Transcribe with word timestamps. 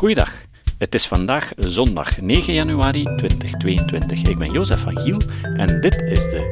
Goeiedag. 0.00 0.44
Het 0.78 0.94
is 0.94 1.06
vandaag 1.06 1.52
zondag 1.56 2.20
9 2.20 2.52
januari 2.52 3.02
2022. 3.02 4.22
Ik 4.22 4.38
ben 4.38 4.52
Jozef 4.52 4.80
van 4.80 4.98
Giel 4.98 5.20
en 5.42 5.80
dit 5.80 6.02
is 6.02 6.22
de 6.22 6.42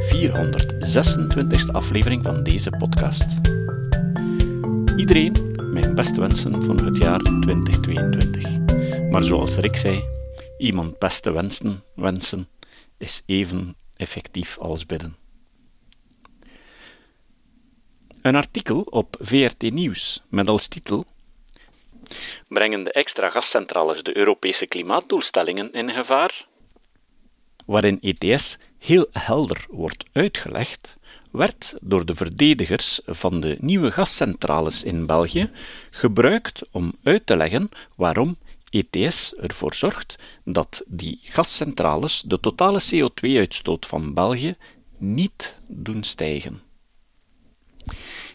426e 1.68 1.72
aflevering 1.72 2.24
van 2.24 2.42
deze 2.42 2.70
podcast. 2.70 3.40
Iedereen 4.96 5.56
mijn 5.72 5.94
beste 5.94 6.20
wensen 6.20 6.62
voor 6.62 6.74
het 6.74 6.96
jaar 6.96 7.18
2022. 7.18 8.44
Maar 9.10 9.22
zoals 9.22 9.56
Rick 9.56 9.76
zei, 9.76 10.04
iemand 10.58 10.98
beste 10.98 11.30
wensen, 11.30 11.82
wensen 11.94 12.48
is 12.98 13.22
even 13.26 13.76
effectief 13.96 14.58
als 14.58 14.86
bidden. 14.86 15.16
Een 18.22 18.36
artikel 18.36 18.80
op 18.80 19.16
VRT 19.20 19.62
Nieuws 19.72 20.22
met 20.28 20.48
als 20.48 20.66
titel 20.66 21.04
Brengen 22.48 22.82
de 22.82 22.92
extra 22.92 23.30
gascentrales 23.30 24.02
de 24.02 24.16
Europese 24.16 24.66
klimaatdoelstellingen 24.66 25.72
in 25.72 25.90
gevaar? 25.90 26.46
Waarin 27.66 27.98
ETS 28.00 28.58
heel 28.78 29.06
helder 29.12 29.66
wordt 29.70 30.04
uitgelegd, 30.12 30.96
werd 31.30 31.74
door 31.80 32.04
de 32.04 32.14
verdedigers 32.14 33.00
van 33.06 33.40
de 33.40 33.56
nieuwe 33.60 33.90
gascentrales 33.90 34.84
in 34.84 35.06
België 35.06 35.50
gebruikt 35.90 36.62
om 36.72 36.92
uit 37.02 37.26
te 37.26 37.36
leggen 37.36 37.68
waarom 37.96 38.36
ETS 38.70 39.34
ervoor 39.34 39.74
zorgt 39.74 40.16
dat 40.44 40.82
die 40.86 41.18
gascentrales 41.22 42.22
de 42.22 42.40
totale 42.40 42.80
CO2-uitstoot 42.80 43.86
van 43.86 44.14
België 44.14 44.56
niet 44.98 45.58
doen 45.66 46.02
stijgen. 46.02 46.62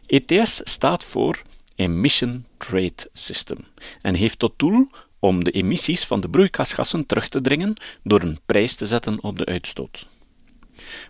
ETS 0.05 0.61
staat 0.63 1.03
voor 1.03 1.41
Emission 1.75 2.45
Trade 2.57 3.09
System 3.13 3.57
en 4.01 4.15
heeft 4.15 4.39
tot 4.39 4.53
doel 4.57 4.87
om 5.19 5.43
de 5.43 5.51
emissies 5.51 6.03
van 6.05 6.21
de 6.21 6.29
broeikasgassen 6.29 7.05
terug 7.05 7.29
te 7.29 7.41
dringen 7.41 7.75
door 8.03 8.21
een 8.21 8.39
prijs 8.45 8.75
te 8.75 8.85
zetten 8.85 9.23
op 9.23 9.38
de 9.38 9.45
uitstoot. 9.45 10.07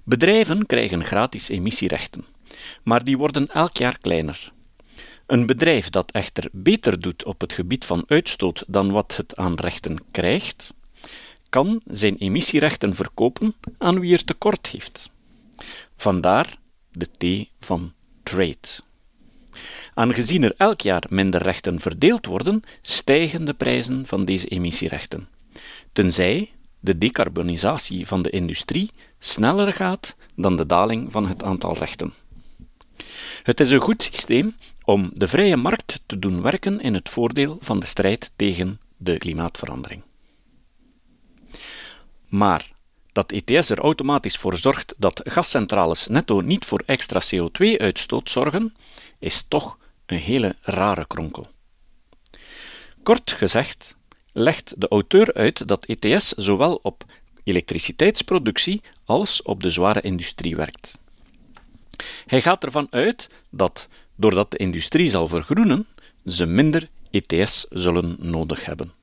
Bedrijven 0.04 0.66
krijgen 0.66 1.04
gratis 1.04 1.50
emissierechten, 1.50 2.26
maar 2.84 3.04
die 3.04 3.18
worden 3.18 3.48
elk 3.48 3.78
jaar 3.78 3.98
kleiner. 3.98 4.52
Een 5.26 5.46
bedrijf 5.46 5.90
dat 5.90 6.12
echter 6.12 6.50
beter 6.52 7.00
doet 7.00 7.26
op 7.26 7.42
het 7.42 7.54
gebied 7.54 7.86
van 7.86 8.04
uitstoot 8.08 8.64
dan 8.68 8.92
wat 8.92 9.18
het 9.18 9.36
aan 9.36 9.56
rechten 9.56 9.98
krijgt, 10.12 10.74
kan 11.50 11.82
zijn 11.86 12.18
emissierechten 12.18 12.96
verkopen 12.96 13.54
aan 13.78 14.00
wie 14.00 14.14
er 14.14 14.24
tekort 14.24 14.68
heeft. 14.68 15.10
Vandaar 15.96 16.58
de 16.92 17.08
T 17.18 17.50
van 17.60 17.94
trade. 18.24 18.82
Aangezien 19.94 20.44
er 20.44 20.54
elk 20.58 20.82
jaar 20.82 21.04
minder 21.10 21.42
rechten 21.42 21.80
verdeeld 21.80 22.26
worden, 22.26 22.62
stijgen 22.82 23.46
de 23.46 23.54
prijzen 23.54 24.06
van 24.06 24.26
deze 24.26 24.48
emissierechten. 24.48 25.28
Tenzij 25.92 26.50
de 26.80 26.98
decarbonisatie 26.98 28.08
van 28.08 28.22
de 28.22 28.30
industrie 28.30 28.92
sneller 29.20 29.74
gaat 29.74 30.16
dan 30.36 30.56
de 30.56 30.66
daling 30.66 31.12
van 31.12 31.28
het 31.28 31.44
aantal 31.44 31.78
rechten. 31.78 32.14
Het 33.44 33.60
is 33.60 33.72
een 33.72 33.82
goed 33.82 34.04
systeem 34.04 34.56
om 34.84 35.10
de 35.14 35.28
vrije 35.28 35.56
markt 35.56 36.00
te 36.06 36.20
doen 36.20 36.42
werken 36.42 36.80
in 36.80 36.94
het 36.94 37.10
voordeel 37.10 37.58
van 37.62 37.80
de 37.80 37.86
strijd 37.86 38.32
tegen 38.36 38.80
de 38.98 39.18
klimaatverandering. 39.18 40.02
Maar 42.28 42.72
dat 43.12 43.32
ETS 43.32 43.70
er 43.70 43.80
automatisch 43.80 44.38
voor 44.38 44.58
zorgt 44.58 44.94
dat 44.98 45.22
gascentrales 45.24 46.08
netto 46.08 46.42
niet 46.42 46.66
voor 46.66 46.84
extra 46.86 47.22
CO2-uitstoot 47.36 48.30
zorgen, 48.30 48.76
is 49.20 49.46
toch 49.48 49.78
een 50.06 50.18
hele 50.18 50.56
rare 50.62 51.08
kronkel. 51.08 51.48
Kort 53.04 53.32
gezegd 53.32 53.96
legt 54.34 54.74
de 54.78 54.88
auteur 54.88 55.34
uit 55.34 55.68
dat 55.68 55.86
ETS 55.86 56.30
zowel 56.30 56.80
op 56.84 57.06
elektriciteitsproductie 57.44 58.82
als 59.06 59.42
op 59.42 59.62
de 59.62 59.70
zware 59.70 60.02
industrie 60.02 60.56
werkt. 60.56 61.00
Hij 62.26 62.42
gaat 62.42 62.64
ervan 62.64 62.88
uit 62.90 63.44
dat, 63.50 63.88
doordat 64.16 64.52
de 64.52 64.58
industrie 64.58 65.10
zal 65.10 65.28
vergroenen, 65.28 65.88
ze 66.26 66.46
minder 66.46 66.88
ETS 67.12 67.66
zullen 67.70 68.16
nodig 68.20 68.66
hebben. 68.66 68.94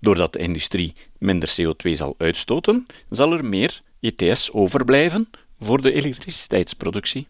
Doordat 0.00 0.32
de 0.32 0.38
industrie 0.38 0.94
minder 1.18 1.54
CO2 1.60 1.90
zal 1.90 2.14
uitstoten, 2.18 2.86
zal 3.10 3.32
er 3.32 3.44
meer 3.44 3.82
ETS 4.00 4.52
overblijven 4.52 5.30
voor 5.60 5.82
de 5.82 5.92
elektriciteitsproductie. 5.92 7.28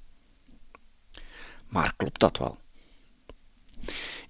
Maar 1.68 1.94
klopt 1.96 2.20
dat 2.20 2.38
wel? 2.38 2.58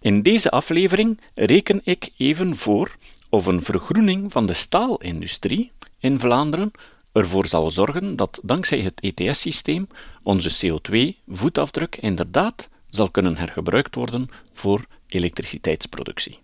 In 0.02 0.22
deze 0.22 0.50
aflevering 0.50 1.20
reken 1.34 1.80
ik 1.84 2.10
even 2.16 2.56
voor 2.56 2.96
of 3.30 3.46
een 3.46 3.62
vergroening 3.62 4.32
van 4.32 4.46
de 4.46 4.52
staalindustrie 4.52 5.72
in 5.98 6.20
Vlaanderen 6.20 6.70
ervoor 7.12 7.46
zal 7.46 7.70
zorgen 7.70 8.16
dat 8.16 8.40
dankzij 8.42 8.80
het 8.80 9.00
ETS-systeem 9.00 9.86
onze 10.22 10.50
CO2-voetafdruk 10.50 11.96
inderdaad 11.96 12.68
zal 12.88 13.10
kunnen 13.10 13.36
hergebruikt 13.36 13.94
worden 13.94 14.28
voor 14.52 14.86
elektriciteitsproductie. 15.06 16.38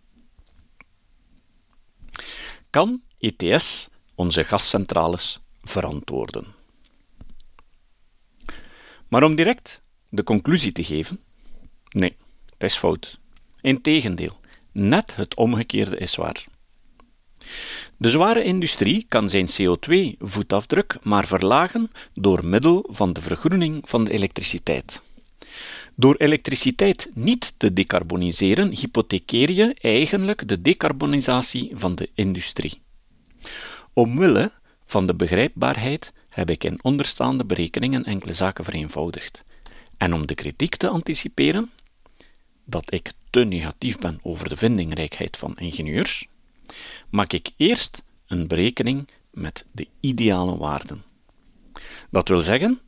Kan 2.71 3.03
ETS 3.19 3.89
onze 4.15 4.45
gascentrales 4.45 5.41
verantwoorden? 5.63 6.47
Maar 9.09 9.23
om 9.23 9.35
direct 9.35 9.83
de 10.09 10.23
conclusie 10.23 10.73
te 10.73 10.85
geven: 10.85 11.21
nee, 11.91 12.17
het 12.51 12.63
is 12.63 12.77
fout. 12.77 13.19
Integendeel, 13.61 14.37
net 14.73 15.17
het 15.17 15.35
omgekeerde 15.35 15.97
is 15.97 16.17
waar. 16.17 16.45
De 17.97 18.11
zware 18.11 18.45
industrie 18.45 19.07
kan 19.09 19.29
zijn 19.29 19.47
CO2-voetafdruk 19.47 20.97
maar 21.03 21.27
verlagen 21.27 21.91
door 22.15 22.45
middel 22.45 22.89
van 22.91 23.13
de 23.13 23.21
vergroening 23.21 23.89
van 23.89 24.05
de 24.05 24.11
elektriciteit. 24.11 25.03
Door 25.95 26.17
elektriciteit 26.17 27.11
niet 27.15 27.55
te 27.57 27.73
decarboniseren, 27.73 28.71
hypothekeer 28.71 29.51
je 29.51 29.75
eigenlijk 29.81 30.49
de 30.49 30.61
decarbonisatie 30.61 31.71
van 31.75 31.95
de 31.95 32.11
industrie. 32.15 32.81
Omwille 33.93 34.53
van 34.87 35.07
de 35.07 35.15
begrijpbaarheid 35.15 36.13
heb 36.29 36.51
ik 36.51 36.65
in 36.65 36.79
onderstaande 36.83 37.45
berekeningen 37.45 38.05
enkele 38.05 38.33
zaken 38.33 38.65
vereenvoudigd. 38.65 39.45
En 39.97 40.15
om 40.15 40.27
de 40.27 40.35
kritiek 40.35 40.77
te 40.77 40.89
anticiperen, 40.89 41.71
dat 42.65 42.93
ik 42.93 43.13
te 43.31 43.45
negatief 43.45 43.99
ben 43.99 44.19
over 44.23 44.49
de 44.49 44.57
vindingrijkheid 44.57 45.37
van 45.37 45.57
ingenieurs, 45.57 46.27
maak 47.11 47.33
ik 47.33 47.51
eerst 47.57 48.05
een 48.27 48.47
berekening 48.47 49.09
met 49.31 49.65
de 49.73 49.89
ideale 50.01 50.57
waarden. 50.57 51.05
Dat 52.11 52.29
wil 52.29 52.41
zeggen, 52.41 52.81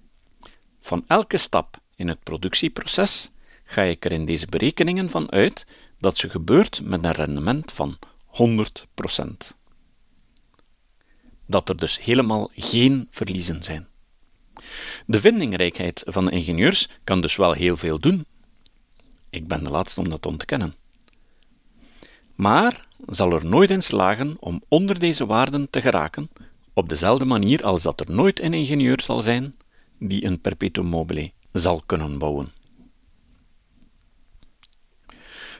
van 0.80 1.04
elke 1.06 1.36
stap 1.36 1.78
in 1.96 2.08
het 2.08 2.22
productieproces 2.22 3.30
ga 3.64 3.82
ik 3.82 4.04
er 4.04 4.12
in 4.12 4.24
deze 4.24 4.46
berekeningen 4.46 5.10
van 5.10 5.30
uit 5.30 5.66
dat 5.98 6.16
ze 6.16 6.30
gebeurt 6.30 6.80
met 6.82 7.04
een 7.04 7.12
rendement 7.12 7.72
van 7.72 7.98
100%. 8.26 9.22
Dat 11.46 11.68
er 11.68 11.76
dus 11.76 12.00
helemaal 12.00 12.50
geen 12.54 13.06
verliezen 13.10 13.62
zijn. 13.62 13.88
De 15.06 15.20
vindingrijkheid 15.20 16.02
van 16.06 16.30
ingenieurs 16.30 16.88
kan 17.04 17.20
dus 17.20 17.36
wel 17.36 17.52
heel 17.52 17.76
veel 17.76 17.98
doen. 17.98 18.26
Ik 19.30 19.48
ben 19.48 19.64
de 19.64 19.70
laatste 19.70 20.00
om 20.00 20.08
dat 20.08 20.22
te 20.22 20.28
ontkennen 20.28 20.74
maar 22.40 22.86
zal 23.06 23.32
er 23.32 23.46
nooit 23.46 23.70
in 23.70 23.82
slagen 23.82 24.36
om 24.38 24.62
onder 24.68 24.98
deze 24.98 25.26
waarden 25.26 25.70
te 25.70 25.80
geraken, 25.80 26.30
op 26.72 26.88
dezelfde 26.88 27.24
manier 27.24 27.64
als 27.64 27.82
dat 27.82 28.00
er 28.00 28.14
nooit 28.14 28.40
een 28.40 28.54
ingenieur 28.54 29.00
zal 29.02 29.22
zijn 29.22 29.56
die 29.98 30.24
een 30.24 30.40
perpetuum 30.40 30.86
mobile 30.86 31.30
zal 31.52 31.82
kunnen 31.86 32.18
bouwen. 32.18 32.52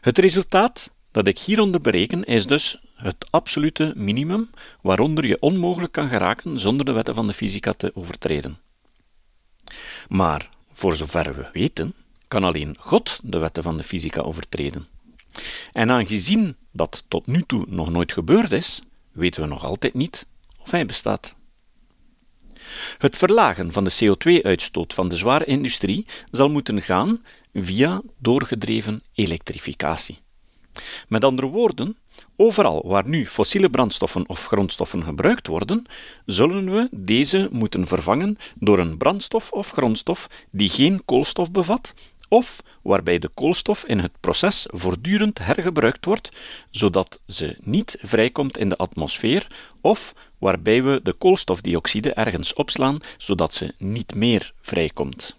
Het 0.01 0.19
resultaat 0.19 0.95
dat 1.11 1.27
ik 1.27 1.39
hieronder 1.39 1.81
bereken 1.81 2.25
is 2.25 2.47
dus 2.47 2.83
het 2.95 3.27
absolute 3.31 3.93
minimum 3.97 4.51
waaronder 4.83 5.27
je 5.27 5.41
onmogelijk 5.41 5.93
kan 5.93 6.09
geraken 6.09 6.59
zonder 6.59 6.87
de 6.87 6.93
wetten 6.93 7.15
van 7.15 7.27
de 7.27 7.35
fysica 7.35 7.73
te 7.73 7.91
overtreden. 7.95 8.59
Maar, 10.09 10.49
voor 10.73 10.97
zover 10.97 11.35
we 11.35 11.49
weten, 11.53 11.95
kan 12.31 12.45
alleen 12.45 12.77
God 12.79 13.21
de 13.23 13.39
wetten 13.39 13.63
van 13.63 13.77
de 13.77 13.83
fysica 13.83 14.21
overtreden. 14.21 14.87
En 15.73 15.91
aangezien 15.91 16.57
dat 16.73 17.05
tot 17.09 17.27
nu 17.27 17.43
toe 17.47 17.65
nog 17.69 17.91
nooit 17.91 18.13
gebeurd 18.13 18.53
is, 18.53 18.83
weten 19.13 19.43
we 19.43 19.49
nog 19.49 19.65
altijd 19.65 19.95
niet 19.95 20.27
of 20.63 20.71
hij 20.71 20.87
bestaat. 20.87 21.37
Het 22.99 23.17
verlagen 23.17 23.73
van 23.73 23.85
de 23.85 23.97
CO2-uitstoot 24.05 24.95
van 24.95 25.09
de 25.09 25.17
zware 25.17 25.45
industrie 25.45 26.07
zal 26.31 26.49
moeten 26.49 26.83
gaan 26.83 27.25
via 27.55 28.03
doorgedreven 28.19 29.03
elektrificatie. 29.15 30.19
Met 31.09 31.25
andere 31.25 31.49
woorden, 31.49 31.97
overal 32.37 32.83
waar 32.87 33.09
nu 33.09 33.27
fossiele 33.27 33.71
brandstoffen 33.71 34.29
of 34.29 34.47
grondstoffen 34.47 35.05
gebruikt 35.05 35.47
worden, 35.47 35.87
zullen 36.27 36.73
we 36.73 36.89
deze 36.91 37.49
moeten 37.51 37.87
vervangen 37.87 38.37
door 38.55 38.79
een 38.79 38.97
brandstof 38.97 39.53
of 39.53 39.71
grondstof 39.71 40.29
die 40.51 40.69
geen 40.69 41.05
koolstof 41.05 41.53
bevat 41.53 41.95
of 42.31 42.63
waarbij 42.83 43.19
de 43.19 43.29
koolstof 43.29 43.85
in 43.85 43.99
het 43.99 44.13
proces 44.21 44.67
voortdurend 44.71 45.39
hergebruikt 45.39 46.05
wordt, 46.05 46.31
zodat 46.71 47.21
ze 47.27 47.57
niet 47.61 47.97
vrijkomt 48.03 48.59
in 48.59 48.69
de 48.69 48.77
atmosfeer, 48.77 49.47
of 49.81 50.15
waarbij 50.39 50.83
we 50.83 51.01
de 51.03 51.13
koolstofdioxide 51.13 52.13
ergens 52.13 52.55
opslaan, 52.55 52.99
zodat 53.19 53.55
ze 53.55 53.75
niet 53.79 54.15
meer 54.15 54.53
vrijkomt. 54.61 55.37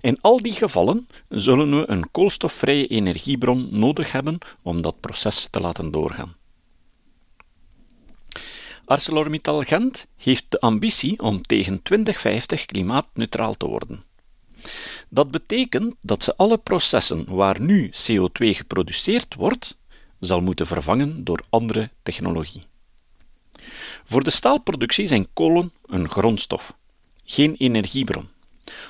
In 0.00 0.18
al 0.20 0.42
die 0.42 0.52
gevallen 0.52 1.08
zullen 1.28 1.78
we 1.78 1.90
een 1.90 2.10
koolstofvrije 2.10 2.86
energiebron 2.86 3.68
nodig 3.70 4.12
hebben 4.12 4.38
om 4.62 4.82
dat 4.82 5.00
proces 5.00 5.48
te 5.48 5.60
laten 5.60 5.90
doorgaan. 5.90 6.36
ArcelorMittal 8.84 9.60
Gent 9.60 10.06
heeft 10.16 10.46
de 10.48 10.60
ambitie 10.60 11.22
om 11.22 11.42
tegen 11.42 11.82
2050 11.82 12.66
klimaatneutraal 12.66 13.54
te 13.54 13.66
worden. 13.66 14.05
Dat 15.08 15.30
betekent 15.30 15.94
dat 16.00 16.22
ze 16.22 16.36
alle 16.36 16.58
processen 16.58 17.24
waar 17.28 17.60
nu 17.60 17.90
CO2 17.90 18.28
geproduceerd 18.36 19.34
wordt, 19.34 19.76
zal 20.20 20.40
moeten 20.40 20.66
vervangen 20.66 21.24
door 21.24 21.40
andere 21.48 21.90
technologie. 22.02 22.62
Voor 24.04 24.24
de 24.24 24.30
staalproductie 24.30 25.06
zijn 25.06 25.28
kolen 25.32 25.72
een 25.86 26.10
grondstof, 26.10 26.76
geen 27.24 27.54
energiebron, 27.54 28.28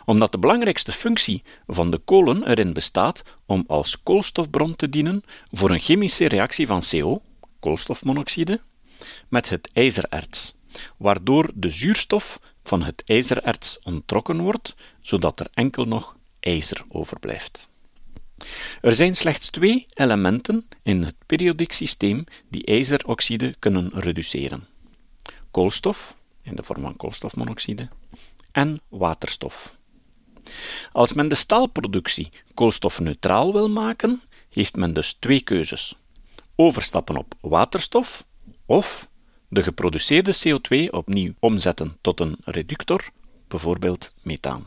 omdat 0.05 0.33
de 0.33 0.39
belangrijkste 0.39 0.93
functie 0.93 1.43
van 1.67 1.91
de 1.91 1.99
kolen 1.99 2.49
erin 2.49 2.73
bestaat 2.73 3.23
om 3.47 3.65
als 3.67 4.03
koolstofbron 4.03 4.77
te 4.77 4.89
dienen 4.89 5.23
voor 5.53 5.71
een 5.71 5.81
chemische 5.81 6.29
reactie 6.29 6.67
van 6.67 6.83
CO, 6.91 7.23
koolstofmonoxide, 7.61 8.61
met 9.29 9.49
het 9.49 9.71
ijzererts, 9.73 10.55
waardoor 10.97 11.51
de 11.55 11.69
zuurstof 11.69 12.41
van 12.67 12.83
het 12.83 13.03
ijzererts 13.07 13.79
onttrokken 13.83 14.41
wordt, 14.41 14.75
zodat 15.01 15.41
er 15.41 15.49
enkel 15.55 15.85
nog 15.85 16.17
ijzer 16.41 16.85
overblijft. 16.89 17.69
Er 18.81 18.93
zijn 18.93 19.15
slechts 19.15 19.51
twee 19.51 19.87
elementen 19.95 20.69
in 20.83 21.03
het 21.03 21.15
periodiek 21.27 21.73
systeem 21.73 22.25
die 22.49 22.65
ijzeroxide 22.65 23.55
kunnen 23.59 23.91
reduceren: 23.95 24.67
koolstof, 25.51 26.17
in 26.43 26.57
de 26.57 26.63
vorm 26.63 26.83
van 26.83 26.97
koolstofmonoxide, 26.97 27.89
en 28.53 28.81
waterstof. 28.89 29.77
Als 30.93 31.13
men 31.13 31.29
de 31.29 31.35
staalproductie 31.35 32.31
koolstofneutraal 32.55 33.53
wil 33.53 33.69
maken, 33.69 34.23
heeft 34.49 34.77
men 34.77 34.95
dus 34.95 35.13
twee 35.13 35.41
keuzes: 35.41 35.97
overstappen 36.55 37.17
op 37.17 37.35
waterstof 37.41 38.25
of 38.67 39.09
de 39.57 39.63
geproduceerde 39.63 40.35
CO2 40.35 40.91
opnieuw 40.91 41.33
omzetten 41.39 41.97
tot 42.01 42.21
een 42.21 42.37
reductor, 42.45 43.11
bijvoorbeeld 43.49 44.13
methaan. 44.23 44.67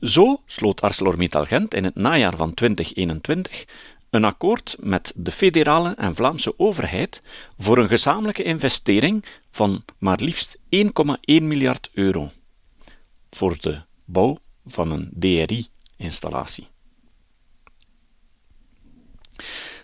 Zo 0.00 0.42
sloot 0.46 0.80
ArcelorMittal 0.80 1.44
Gent 1.44 1.74
in 1.74 1.84
het 1.84 1.94
najaar 1.94 2.36
van 2.36 2.54
2021 2.54 3.64
een 4.10 4.24
akkoord 4.24 4.76
met 4.80 5.12
de 5.16 5.32
federale 5.32 5.94
en 5.94 6.14
Vlaamse 6.14 6.58
overheid 6.58 7.22
voor 7.58 7.78
een 7.78 7.88
gezamenlijke 7.88 8.42
investering 8.42 9.24
van 9.50 9.84
maar 9.98 10.20
liefst 10.20 10.58
1,1 10.58 10.62
miljard 11.24 11.90
euro 11.92 12.30
voor 13.30 13.56
de 13.60 13.82
bouw 14.04 14.38
van 14.66 14.90
een 14.90 15.10
DRI-installatie. 15.14 16.68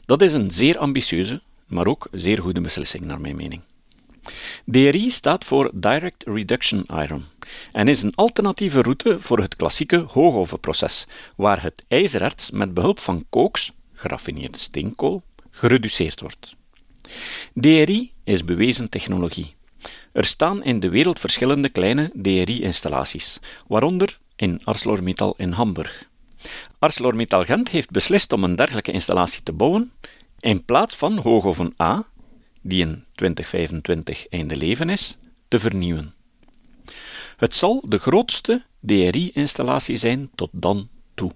Dat 0.04 0.22
is 0.22 0.32
een 0.32 0.50
zeer 0.50 0.78
ambitieuze, 0.78 1.42
maar 1.72 1.86
ook 1.86 2.08
zeer 2.12 2.38
goede 2.38 2.60
beslissing 2.60 3.04
naar 3.04 3.20
mijn 3.20 3.36
mening. 3.36 3.60
DRI 4.64 5.10
staat 5.10 5.44
voor 5.44 5.70
Direct 5.74 6.24
Reduction 6.26 6.84
Iron 6.86 7.24
en 7.72 7.88
is 7.88 8.02
een 8.02 8.14
alternatieve 8.14 8.82
route 8.82 9.20
voor 9.20 9.38
het 9.38 9.56
klassieke 9.56 9.96
hoogovenproces, 9.96 11.06
waar 11.36 11.62
het 11.62 11.84
ijzererts 11.88 12.50
met 12.50 12.74
behulp 12.74 12.98
van 12.98 13.24
kooks, 13.30 13.72
geraffineerde 13.92 14.58
steenkool, 14.58 15.22
gereduceerd 15.50 16.20
wordt. 16.20 16.56
DRI 17.54 18.12
is 18.24 18.44
bewezen 18.44 18.88
technologie. 18.88 19.54
Er 20.12 20.24
staan 20.24 20.64
in 20.64 20.80
de 20.80 20.88
wereld 20.88 21.20
verschillende 21.20 21.68
kleine 21.68 22.10
DRI-installaties, 22.14 23.40
waaronder 23.66 24.18
in 24.36 24.60
ArcelorMittal 24.64 25.34
in 25.36 25.52
Hamburg. 25.52 26.08
ArcelorMittal 26.78 27.44
Gent 27.44 27.68
heeft 27.68 27.90
beslist 27.90 28.32
om 28.32 28.44
een 28.44 28.56
dergelijke 28.56 28.92
installatie 28.92 29.42
te 29.42 29.52
bouwen 29.52 29.92
in 30.42 30.64
plaats 30.64 30.96
van 30.96 31.18
hoogoven 31.18 31.74
A, 31.80 32.04
die 32.62 32.80
in 32.80 33.04
2025 33.14 34.28
einde 34.28 34.56
leven 34.56 34.90
is, 34.90 35.16
te 35.48 35.58
vernieuwen. 35.58 36.14
Het 37.36 37.54
zal 37.54 37.82
de 37.88 37.98
grootste 37.98 38.62
DRI-installatie 38.80 39.96
zijn 39.96 40.30
tot 40.34 40.50
dan 40.52 40.88
toe. 41.14 41.32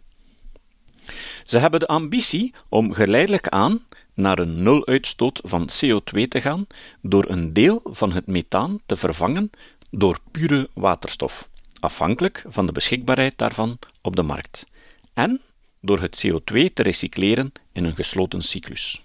Ze 1.44 1.58
hebben 1.58 1.80
de 1.80 1.86
ambitie 1.86 2.54
om 2.68 2.92
geleidelijk 2.92 3.48
aan 3.48 3.86
naar 4.14 4.38
een 4.38 4.62
nuluitstoot 4.62 5.40
van 5.44 5.68
CO2 5.68 6.28
te 6.28 6.40
gaan 6.40 6.66
door 7.00 7.24
een 7.28 7.52
deel 7.52 7.80
van 7.84 8.12
het 8.12 8.26
methaan 8.26 8.80
te 8.86 8.96
vervangen 8.96 9.50
door 9.90 10.18
pure 10.30 10.68
waterstof, 10.72 11.48
afhankelijk 11.80 12.44
van 12.46 12.66
de 12.66 12.72
beschikbaarheid 12.72 13.38
daarvan 13.38 13.78
op 14.02 14.16
de 14.16 14.22
markt, 14.22 14.66
en 15.14 15.40
door 15.86 16.00
het 16.00 16.26
CO2 16.26 16.72
te 16.74 16.82
recycleren 16.82 17.52
in 17.72 17.84
een 17.84 17.94
gesloten 17.94 18.42
cyclus. 18.42 19.02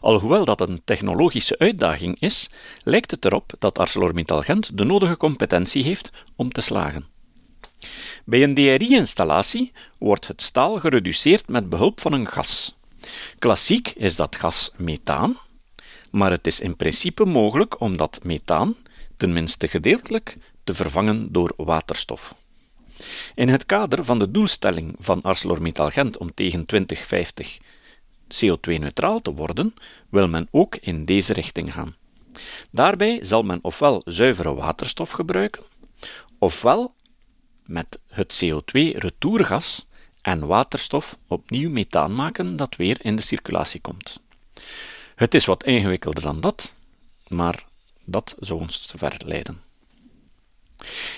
Alhoewel 0.00 0.44
dat 0.44 0.60
een 0.60 0.82
technologische 0.84 1.58
uitdaging 1.58 2.20
is, 2.20 2.50
lijkt 2.82 3.10
het 3.10 3.24
erop 3.24 3.52
dat 3.58 3.78
ArcelorMittal 3.78 4.42
Gent 4.42 4.78
de 4.78 4.84
nodige 4.84 5.16
competentie 5.16 5.84
heeft 5.84 6.10
om 6.36 6.52
te 6.52 6.60
slagen. 6.60 7.06
Bij 8.24 8.42
een 8.42 8.54
DRI-installatie 8.54 9.72
wordt 9.98 10.26
het 10.26 10.42
staal 10.42 10.78
gereduceerd 10.78 11.48
met 11.48 11.68
behulp 11.68 12.00
van 12.00 12.12
een 12.12 12.26
gas. 12.26 12.76
Klassiek 13.38 13.88
is 13.88 14.16
dat 14.16 14.36
gas 14.36 14.72
methaan, 14.76 15.38
maar 16.10 16.30
het 16.30 16.46
is 16.46 16.60
in 16.60 16.76
principe 16.76 17.24
mogelijk 17.24 17.80
om 17.80 17.96
dat 17.96 18.20
methaan, 18.22 18.76
tenminste 19.16 19.68
gedeeltelijk, 19.68 20.36
te 20.64 20.74
vervangen 20.74 21.32
door 21.32 21.52
waterstof. 21.56 22.34
In 23.34 23.48
het 23.48 23.66
kader 23.66 24.04
van 24.04 24.18
de 24.18 24.30
doelstelling 24.30 24.94
van 24.98 25.22
ArcelorMittal 25.22 25.90
Gent 25.90 26.18
om 26.18 26.34
tegen 26.34 26.66
2050 26.66 27.58
CO2-neutraal 28.28 29.22
te 29.22 29.34
worden, 29.34 29.74
wil 30.08 30.28
men 30.28 30.48
ook 30.50 30.76
in 30.76 31.04
deze 31.04 31.32
richting 31.32 31.72
gaan. 31.72 31.96
Daarbij 32.70 33.24
zal 33.24 33.42
men 33.42 33.58
ofwel 33.62 34.02
zuivere 34.04 34.54
waterstof 34.54 35.10
gebruiken, 35.10 35.62
ofwel 36.38 36.94
met 37.66 37.98
het 38.08 38.44
CO2-retourgas 38.44 39.86
en 40.20 40.46
waterstof 40.46 41.18
opnieuw 41.26 41.70
methaan 41.70 42.14
maken 42.14 42.56
dat 42.56 42.76
weer 42.76 42.98
in 43.04 43.16
de 43.16 43.22
circulatie 43.22 43.80
komt. 43.80 44.20
Het 45.14 45.34
is 45.34 45.44
wat 45.44 45.64
ingewikkelder 45.64 46.22
dan 46.22 46.40
dat, 46.40 46.74
maar 47.28 47.64
dat 48.04 48.36
zou 48.38 48.60
ons 48.60 48.86
te 48.86 48.98
ver 48.98 49.20
leiden. 49.24 49.69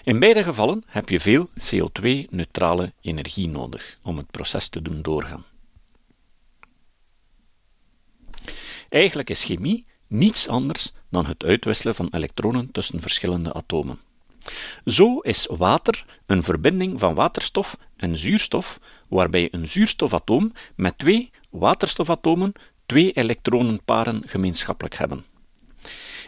In 0.04 0.18
beide 0.18 0.44
gevallen 0.44 0.82
heb 0.86 1.08
je 1.08 1.20
veel 1.20 1.48
CO2-neutrale 1.48 2.92
energie 3.00 3.48
nodig 3.48 3.98
om 4.02 4.16
het 4.16 4.30
proces 4.30 4.68
te 4.68 4.82
doen 4.82 5.02
doorgaan. 5.02 5.44
Eigenlijk 8.88 9.30
is 9.30 9.44
chemie 9.44 9.86
niets 10.06 10.48
anders 10.48 10.92
dan 11.10 11.26
het 11.26 11.44
uitwisselen 11.44 11.94
van 11.94 12.08
elektronen 12.10 12.70
tussen 12.70 13.00
verschillende 13.00 13.52
atomen. 13.52 13.98
Zo 14.84 15.18
is 15.18 15.46
water 15.46 16.04
een 16.26 16.42
verbinding 16.42 17.00
van 17.00 17.14
waterstof 17.14 17.76
en 17.96 18.16
zuurstof, 18.16 18.80
waarbij 19.08 19.48
een 19.50 19.68
zuurstofatoom 19.68 20.52
met 20.74 20.98
twee 20.98 21.30
waterstofatomen 21.50 22.52
twee 22.86 23.12
elektronenparen 23.12 24.22
gemeenschappelijk 24.26 24.94
hebben. 24.94 25.24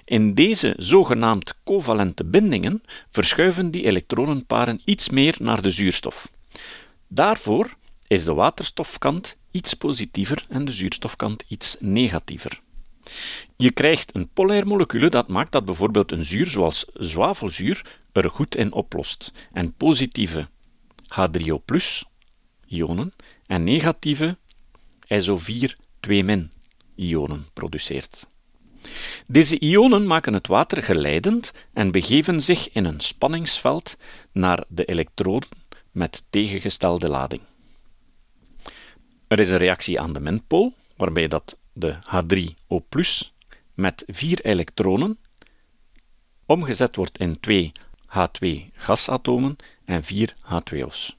In 0.04 0.34
deze 0.34 0.74
zogenaamd 0.76 1.54
covalente 1.64 2.24
bindingen 2.24 2.82
verschuiven 3.10 3.70
die 3.70 3.84
elektronenparen 3.84 4.80
iets 4.84 5.08
meer 5.08 5.36
naar 5.38 5.62
de 5.62 5.70
zuurstof. 5.70 6.30
Daarvoor 7.08 7.76
is 8.06 8.24
de 8.24 8.34
waterstofkant 8.34 9.36
iets 9.50 9.74
positiever 9.74 10.46
en 10.48 10.64
de 10.64 10.72
zuurstofkant 10.72 11.44
iets 11.48 11.76
negatiever. 11.80 12.60
Je 13.56 13.70
krijgt 13.70 14.14
een 14.14 14.28
polair 14.28 14.66
molecule 14.66 15.08
dat 15.08 15.28
maakt 15.28 15.52
dat 15.52 15.64
bijvoorbeeld 15.64 16.12
een 16.12 16.24
zuur 16.24 16.46
zoals 16.46 16.86
zwavelzuur 16.94 17.98
er 18.12 18.30
goed 18.30 18.56
in 18.56 18.72
oplost 18.72 19.32
en 19.52 19.72
positieve 19.72 20.48
H3O 21.20 21.64
ionen 22.66 23.12
en 23.46 23.64
negatieve 23.64 24.36
SO4 25.08 25.72
2 26.00 26.48
ionen 26.94 27.46
produceert. 27.52 28.26
Deze 29.26 29.58
ionen 29.58 30.06
maken 30.06 30.34
het 30.34 30.46
water 30.46 30.82
geleidend 30.82 31.52
en 31.72 31.90
begeven 31.90 32.40
zich 32.40 32.72
in 32.72 32.84
een 32.84 33.00
spanningsveld 33.00 33.96
naar 34.32 34.64
de 34.68 34.84
elektroden 34.84 35.48
met 35.90 36.24
tegengestelde 36.30 37.08
lading. 37.08 37.42
Er 39.28 39.40
is 39.40 39.48
een 39.48 39.56
reactie 39.56 40.00
aan 40.00 40.12
de 40.12 40.20
minpool, 40.20 40.72
waarbij 40.96 41.28
dat 41.28 41.58
de 41.72 41.94
H3O 41.94 42.76
met 43.74 44.04
vier 44.06 44.40
elektronen 44.44 45.18
omgezet 46.46 46.96
wordt 46.96 47.18
in 47.18 47.40
twee 47.40 47.72
H2 48.08 48.46
gasatomen 48.72 49.56
en 49.84 50.04
vier 50.04 50.34
H2O's. 50.42 51.16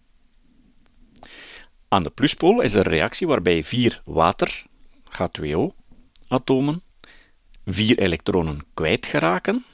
Aan 1.87 2.03
de 2.03 2.09
pluspool 2.09 2.61
is 2.61 2.73
er 2.73 2.85
een 2.85 2.91
reactie 2.91 3.27
waarbij 3.27 3.63
vier 3.63 4.01
water, 4.05 4.65
H2O-atomen, 5.09 6.81
vier 7.65 7.99
elektronen 7.99 8.65
kwijtgeraken 8.73 9.65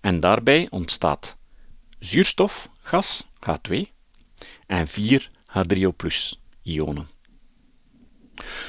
en 0.00 0.20
daarbij 0.20 0.66
ontstaat 0.70 1.36
zuurstof, 1.98 2.70
gas, 2.82 3.28
H2, 3.34 3.76
en 4.66 4.88
vier 4.88 5.28
H3O+-ionen. 5.46 7.08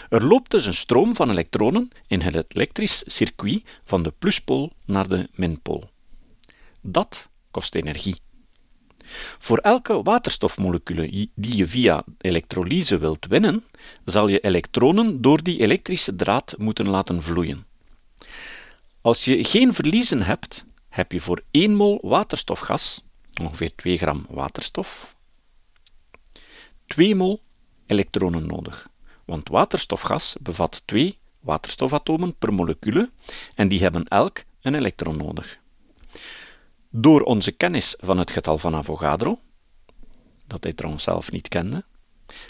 Er 0.10 0.24
loopt 0.24 0.52
dus 0.52 0.66
een 0.66 0.74
stroom 0.74 1.16
van 1.16 1.30
elektronen 1.30 1.90
in 2.08 2.22
het 2.22 2.46
elektrisch 2.48 3.04
circuit 3.06 3.64
van 3.84 4.04
de 4.04 4.14
pluspool 4.20 4.72
naar 4.86 5.08
de 5.08 5.30
minpool. 5.34 5.90
Dat 6.82 7.30
kost 7.52 7.76
energie. 7.76 8.16
Voor 9.38 9.58
elke 9.58 10.04
waterstofmolecule 10.04 11.30
die 11.36 11.56
je 11.56 11.68
via 11.68 12.04
elektrolyse 12.18 12.98
wilt 12.98 13.26
winnen, 13.26 13.64
zal 14.06 14.28
je 14.28 14.40
elektronen 14.40 15.22
door 15.22 15.44
die 15.44 15.60
elektrische 15.60 16.16
draad 16.16 16.56
moeten 16.58 16.90
laten 16.90 17.22
vloeien. 17.22 17.66
Als 19.02 19.26
je 19.26 19.44
geen 19.44 19.74
verliezen 19.74 20.22
hebt, 20.22 20.66
heb 20.90 21.12
je 21.12 21.22
voor 21.22 21.44
1 21.52 21.76
mol 21.76 22.00
waterstofgas, 22.02 23.06
ongeveer 23.42 23.76
2 23.76 23.98
gram 23.98 24.26
waterstof, 24.30 25.16
2 26.86 27.16
mol 27.16 27.42
elektronen 27.86 28.46
nodig. 28.46 28.90
Want 29.26 29.50
waterstofgas 29.50 30.36
bevat 30.42 30.82
2 30.86 31.18
waterstofatomen 31.40 32.36
per 32.36 32.54
molecule 32.54 33.10
en 33.56 33.68
die 33.68 33.82
hebben 33.82 34.08
elk 34.08 34.44
een 34.62 34.76
elektron 34.76 35.18
nodig. 35.18 35.60
Door 36.90 37.22
onze 37.22 37.52
kennis 37.52 37.96
van 38.00 38.18
het 38.18 38.32
getal 38.32 38.58
van 38.58 38.76
Avogadro, 38.76 39.40
dat 40.48 40.64
hij 40.64 40.74
trouwens 40.74 41.04
zelf 41.04 41.32
niet 41.32 41.48
kende, 41.48 41.84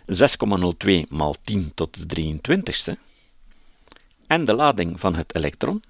6,02 0.05 1.07
maal 1.09 1.35
10 1.43 1.71
tot 1.75 2.09
de 2.09 2.37
23ste, 2.37 2.99
en 4.27 4.45
de 4.45 4.53
lading 4.53 4.99
van 4.99 5.15
het 5.15 5.35
elektron, 5.35 5.83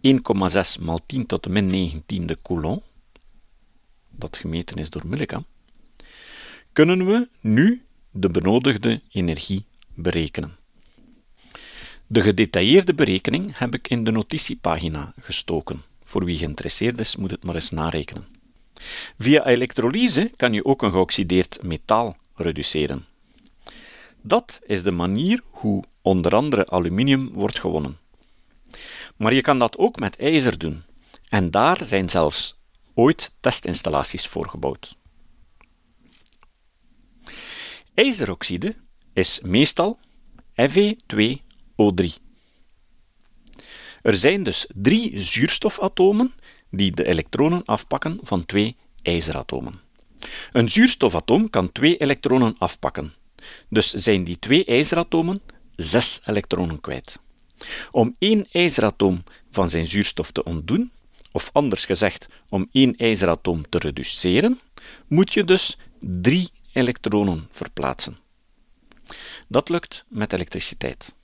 1,6 0.00 0.80
maal 0.80 1.00
10 1.06 1.26
tot 1.26 1.42
de 1.42 1.50
min 1.50 1.92
19e 2.02 2.42
coulomb, 2.42 2.82
dat 4.10 4.36
gemeten 4.36 4.76
is 4.76 4.90
door 4.90 5.06
Millikan, 5.06 5.44
kunnen 6.72 7.06
we 7.06 7.28
nu 7.40 7.82
de 8.10 8.30
benodigde 8.30 9.00
energie 9.10 9.64
berekenen. 9.94 10.56
De 12.06 12.20
gedetailleerde 12.20 12.94
berekening 12.94 13.58
heb 13.58 13.74
ik 13.74 13.88
in 13.88 14.04
de 14.04 14.10
notitiepagina 14.10 15.12
gestoken. 15.20 15.82
Voor 16.02 16.24
wie 16.24 16.36
geïnteresseerd 16.36 17.00
is, 17.00 17.16
moet 17.16 17.30
het 17.30 17.44
maar 17.44 17.54
eens 17.54 17.70
narekenen. 17.70 18.26
Via 19.18 19.46
elektrolyse 19.46 20.30
kan 20.36 20.52
je 20.52 20.64
ook 20.64 20.82
een 20.82 20.90
geoxideerd 20.90 21.62
metaal 21.62 22.16
reduceren. 22.34 23.06
Dat 24.20 24.60
is 24.66 24.82
de 24.82 24.90
manier 24.90 25.42
hoe 25.50 25.84
onder 26.02 26.34
andere 26.34 26.70
aluminium 26.70 27.30
wordt 27.32 27.58
gewonnen. 27.58 27.98
Maar 29.18 29.34
je 29.34 29.40
kan 29.40 29.58
dat 29.58 29.78
ook 29.78 29.98
met 29.98 30.16
ijzer 30.16 30.58
doen, 30.58 30.84
en 31.28 31.50
daar 31.50 31.84
zijn 31.84 32.08
zelfs 32.08 32.58
ooit 32.94 33.32
testinstallaties 33.40 34.26
voor 34.26 34.48
gebouwd. 34.48 34.96
IJzeroxide 37.94 38.74
is 39.12 39.40
meestal 39.40 39.98
Fe2O3. 40.52 42.04
Er 44.02 44.14
zijn 44.14 44.42
dus 44.42 44.66
drie 44.74 45.20
zuurstofatomen 45.20 46.32
die 46.70 46.92
de 46.92 47.04
elektronen 47.04 47.64
afpakken 47.64 48.18
van 48.22 48.46
twee 48.46 48.76
ijzeratomen. 49.02 49.80
Een 50.52 50.68
zuurstofatoom 50.68 51.50
kan 51.50 51.72
twee 51.72 51.96
elektronen 51.96 52.54
afpakken, 52.58 53.14
dus 53.68 53.90
zijn 53.90 54.24
die 54.24 54.38
twee 54.38 54.64
ijzeratomen 54.64 55.40
zes 55.76 56.20
elektronen 56.24 56.80
kwijt. 56.80 57.20
Om 57.90 58.14
één 58.18 58.46
ijzeratoom 58.52 59.24
van 59.50 59.68
zijn 59.68 59.86
zuurstof 59.86 60.30
te 60.30 60.44
ontdoen, 60.44 60.90
of 61.32 61.50
anders 61.52 61.84
gezegd, 61.84 62.26
om 62.48 62.68
één 62.72 62.96
ijzeratoom 62.96 63.68
te 63.68 63.78
reduceren, 63.78 64.60
moet 65.06 65.32
je 65.32 65.44
dus 65.44 65.78
drie 66.00 66.50
elektronen 66.72 67.48
verplaatsen. 67.50 68.18
Dat 69.48 69.68
lukt 69.68 70.04
met 70.08 70.32
elektriciteit. 70.32 71.16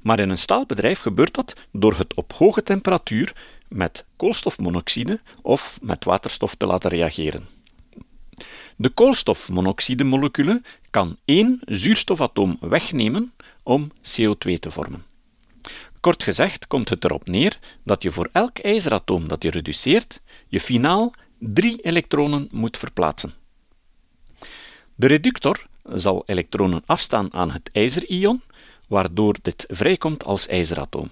Maar 0.00 0.18
in 0.18 0.30
een 0.30 0.38
staalbedrijf 0.38 0.98
gebeurt 0.98 1.34
dat 1.34 1.54
door 1.72 1.94
het 1.96 2.14
op 2.14 2.32
hoge 2.32 2.62
temperatuur 2.62 3.32
met 3.68 4.04
koolstofmonoxide 4.16 5.20
of 5.42 5.78
met 5.82 6.04
waterstof 6.04 6.54
te 6.54 6.66
laten 6.66 6.90
reageren. 6.90 7.48
De 8.76 8.88
koolstofmonoxide-molecule 8.88 10.62
kan 10.90 11.16
één 11.24 11.60
zuurstofatoom 11.64 12.56
wegnemen 12.60 13.32
om 13.62 13.92
CO2 13.92 14.58
te 14.60 14.70
vormen. 14.70 15.04
Kort 16.00 16.22
gezegd 16.22 16.66
komt 16.66 16.88
het 16.88 17.04
erop 17.04 17.28
neer 17.28 17.58
dat 17.84 18.02
je 18.02 18.10
voor 18.10 18.28
elk 18.32 18.58
ijzeratoom 18.58 19.28
dat 19.28 19.42
je 19.42 19.50
reduceert, 19.50 20.20
je 20.48 20.60
finaal 20.60 21.12
drie 21.38 21.80
elektronen 21.80 22.48
moet 22.50 22.76
verplaatsen. 22.76 23.32
De 24.96 25.06
reductor 25.06 25.66
zal 25.92 26.22
elektronen 26.26 26.82
afstaan 26.86 27.34
aan 27.34 27.50
het 27.50 27.70
ijzerion, 27.72 28.42
waardoor 28.88 29.36
dit 29.42 29.64
vrijkomt 29.68 30.24
als 30.24 30.46
ijzeratoom. 30.46 31.10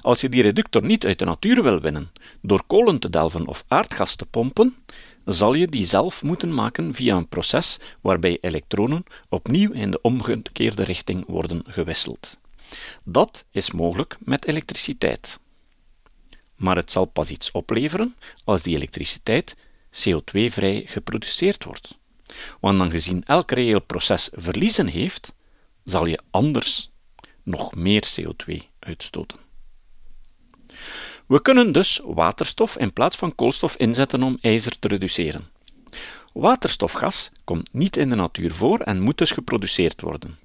Als 0.00 0.20
je 0.20 0.28
die 0.28 0.42
reductor 0.42 0.84
niet 0.84 1.06
uit 1.06 1.18
de 1.18 1.24
natuur 1.24 1.62
wil 1.62 1.80
winnen, 1.80 2.10
door 2.40 2.62
kolen 2.66 2.98
te 2.98 3.10
delven 3.10 3.46
of 3.46 3.64
aardgas 3.68 4.16
te 4.16 4.26
pompen, 4.26 4.76
zal 5.24 5.54
je 5.54 5.68
die 5.68 5.84
zelf 5.84 6.22
moeten 6.22 6.54
maken 6.54 6.94
via 6.94 7.16
een 7.16 7.28
proces 7.28 7.78
waarbij 8.00 8.38
elektronen 8.40 9.04
opnieuw 9.28 9.72
in 9.72 9.90
de 9.90 10.00
omgekeerde 10.00 10.82
richting 10.82 11.24
worden 11.26 11.62
gewisseld. 11.66 12.38
Dat 13.04 13.44
is 13.50 13.70
mogelijk 13.70 14.16
met 14.18 14.46
elektriciteit. 14.46 15.38
Maar 16.56 16.76
het 16.76 16.92
zal 16.92 17.04
pas 17.04 17.30
iets 17.30 17.50
opleveren 17.50 18.16
als 18.44 18.62
die 18.62 18.76
elektriciteit 18.76 19.56
CO2-vrij 19.90 20.82
geproduceerd 20.86 21.64
wordt. 21.64 21.98
Want 22.60 22.80
aangezien 22.80 23.24
elk 23.26 23.50
reëel 23.50 23.80
proces 23.80 24.30
verliezen 24.32 24.86
heeft, 24.86 25.34
zal 25.84 26.06
je 26.06 26.20
anders 26.30 26.90
nog 27.42 27.74
meer 27.74 28.08
CO2 28.20 28.56
uitstoten. 28.78 29.38
We 31.26 31.42
kunnen 31.42 31.72
dus 31.72 32.00
waterstof 32.04 32.76
in 32.76 32.92
plaats 32.92 33.16
van 33.16 33.34
koolstof 33.34 33.76
inzetten 33.76 34.22
om 34.22 34.38
ijzer 34.40 34.78
te 34.78 34.88
reduceren. 34.88 35.48
Waterstofgas 36.34 37.30
komt 37.44 37.68
niet 37.72 37.96
in 37.96 38.08
de 38.08 38.14
natuur 38.14 38.52
voor 38.52 38.78
en 38.78 39.00
moet 39.00 39.18
dus 39.18 39.30
geproduceerd 39.30 40.00
worden. 40.00 40.38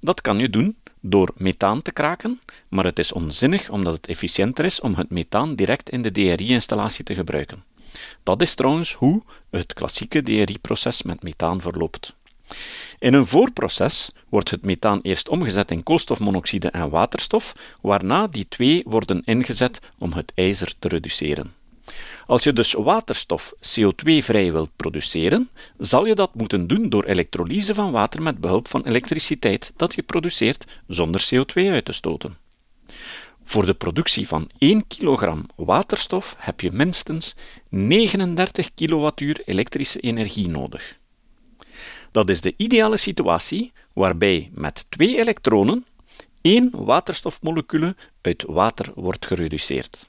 Dat 0.00 0.20
kan 0.20 0.38
je 0.38 0.50
doen 0.50 0.76
door 1.00 1.32
methaan 1.36 1.82
te 1.82 1.92
kraken, 1.92 2.40
maar 2.68 2.84
het 2.84 2.98
is 2.98 3.12
onzinnig 3.12 3.68
omdat 3.68 3.92
het 3.92 4.06
efficiënter 4.06 4.64
is 4.64 4.80
om 4.80 4.94
het 4.94 5.10
methaan 5.10 5.54
direct 5.54 5.90
in 5.90 6.02
de 6.02 6.10
DRI-installatie 6.10 7.04
te 7.04 7.14
gebruiken. 7.14 7.64
Dat 8.22 8.42
is 8.42 8.54
trouwens 8.54 8.92
hoe 8.92 9.22
het 9.50 9.74
klassieke 9.74 10.22
DRI-proces 10.22 11.02
met 11.02 11.22
methaan 11.22 11.60
verloopt. 11.60 12.14
In 12.98 13.14
een 13.14 13.26
voorproces 13.26 14.10
wordt 14.28 14.50
het 14.50 14.64
methaan 14.64 15.00
eerst 15.02 15.28
omgezet 15.28 15.70
in 15.70 15.82
koolstofmonoxide 15.82 16.70
en 16.70 16.90
waterstof, 16.90 17.54
waarna 17.80 18.26
die 18.26 18.46
twee 18.48 18.82
worden 18.86 19.22
ingezet 19.24 19.80
om 19.98 20.12
het 20.12 20.32
ijzer 20.34 20.74
te 20.78 20.88
reduceren. 20.88 21.54
Als 22.26 22.44
je 22.44 22.52
dus 22.52 22.72
waterstof 22.72 23.54
CO2-vrij 23.54 24.52
wilt 24.52 24.70
produceren, 24.76 25.48
zal 25.78 26.06
je 26.06 26.14
dat 26.14 26.34
moeten 26.34 26.66
doen 26.66 26.88
door 26.88 27.04
elektrolyse 27.04 27.74
van 27.74 27.92
water 27.92 28.22
met 28.22 28.38
behulp 28.38 28.68
van 28.68 28.84
elektriciteit 28.84 29.72
dat 29.76 29.94
je 29.94 30.02
produceert 30.02 30.64
zonder 30.86 31.28
CO2 31.34 31.52
uit 31.54 31.84
te 31.84 31.92
stoten. 31.92 32.36
Voor 33.44 33.66
de 33.66 33.74
productie 33.74 34.28
van 34.28 34.50
1 34.58 34.86
kilogram 34.86 35.46
waterstof 35.56 36.36
heb 36.38 36.60
je 36.60 36.72
minstens 36.72 37.36
39 37.68 38.74
kilowattuur 38.74 39.42
elektrische 39.44 40.00
energie 40.00 40.48
nodig. 40.48 40.96
Dat 42.10 42.28
is 42.30 42.40
de 42.40 42.54
ideale 42.56 42.96
situatie 42.96 43.72
waarbij 43.92 44.50
met 44.54 44.86
twee 44.88 45.18
elektronen 45.18 45.86
één 46.40 46.70
waterstofmolecule 46.72 47.96
uit 48.20 48.44
water 48.46 48.92
wordt 48.94 49.26
gereduceerd. 49.26 50.08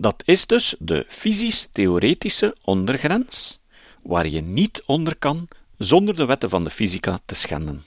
Dat 0.00 0.22
is 0.24 0.46
dus 0.46 0.74
de 0.78 1.04
fysisch-theoretische 1.08 2.56
ondergrens 2.64 3.58
waar 4.02 4.28
je 4.28 4.40
niet 4.40 4.82
onder 4.86 5.16
kan 5.16 5.48
zonder 5.78 6.16
de 6.16 6.24
wetten 6.24 6.50
van 6.50 6.64
de 6.64 6.70
fysica 6.70 7.20
te 7.24 7.34
schenden. 7.34 7.84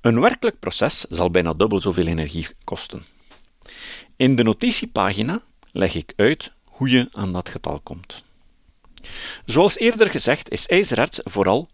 Een 0.00 0.20
werkelijk 0.20 0.58
proces 0.58 1.00
zal 1.00 1.30
bijna 1.30 1.52
dubbel 1.52 1.80
zoveel 1.80 2.06
energie 2.06 2.46
kosten. 2.64 3.02
In 4.16 4.36
de 4.36 4.42
notitiepagina 4.42 5.42
leg 5.72 5.94
ik 5.94 6.12
uit 6.16 6.52
hoe 6.64 6.88
je 6.88 7.08
aan 7.12 7.32
dat 7.32 7.48
getal 7.48 7.80
komt. 7.80 8.24
Zoals 9.44 9.78
eerder 9.78 10.10
gezegd 10.10 10.50
is 10.50 10.66
ijzererts 10.66 11.20
vooral 11.24 11.68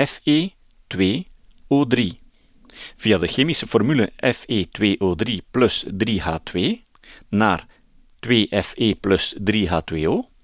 Fe2O3. 0.00 1.96
Via 2.96 3.18
de 3.18 3.26
chemische 3.26 3.66
formule 3.66 4.12
Fe2O3 4.12 5.34
plus 5.50 5.86
3H2 5.86 6.86
naar 7.28 7.66
2Fe 8.26 9.00
plus 9.00 9.36
3H2O 9.52 10.36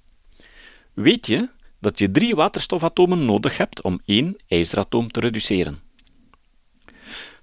weet 0.93 1.27
je 1.27 1.49
dat 1.79 1.99
je 1.99 2.11
drie 2.11 2.35
waterstofatomen 2.35 3.25
nodig 3.25 3.57
hebt 3.57 3.83
om 3.83 4.01
één 4.05 4.37
ijzeratoom 4.49 5.11
te 5.11 5.21
reduceren. 5.21 5.83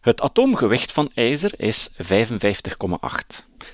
Het 0.01 0.21
atoomgewicht 0.21 0.91
van 0.91 1.11
ijzer 1.13 1.59
is 1.59 1.89
55,8. 1.91 1.97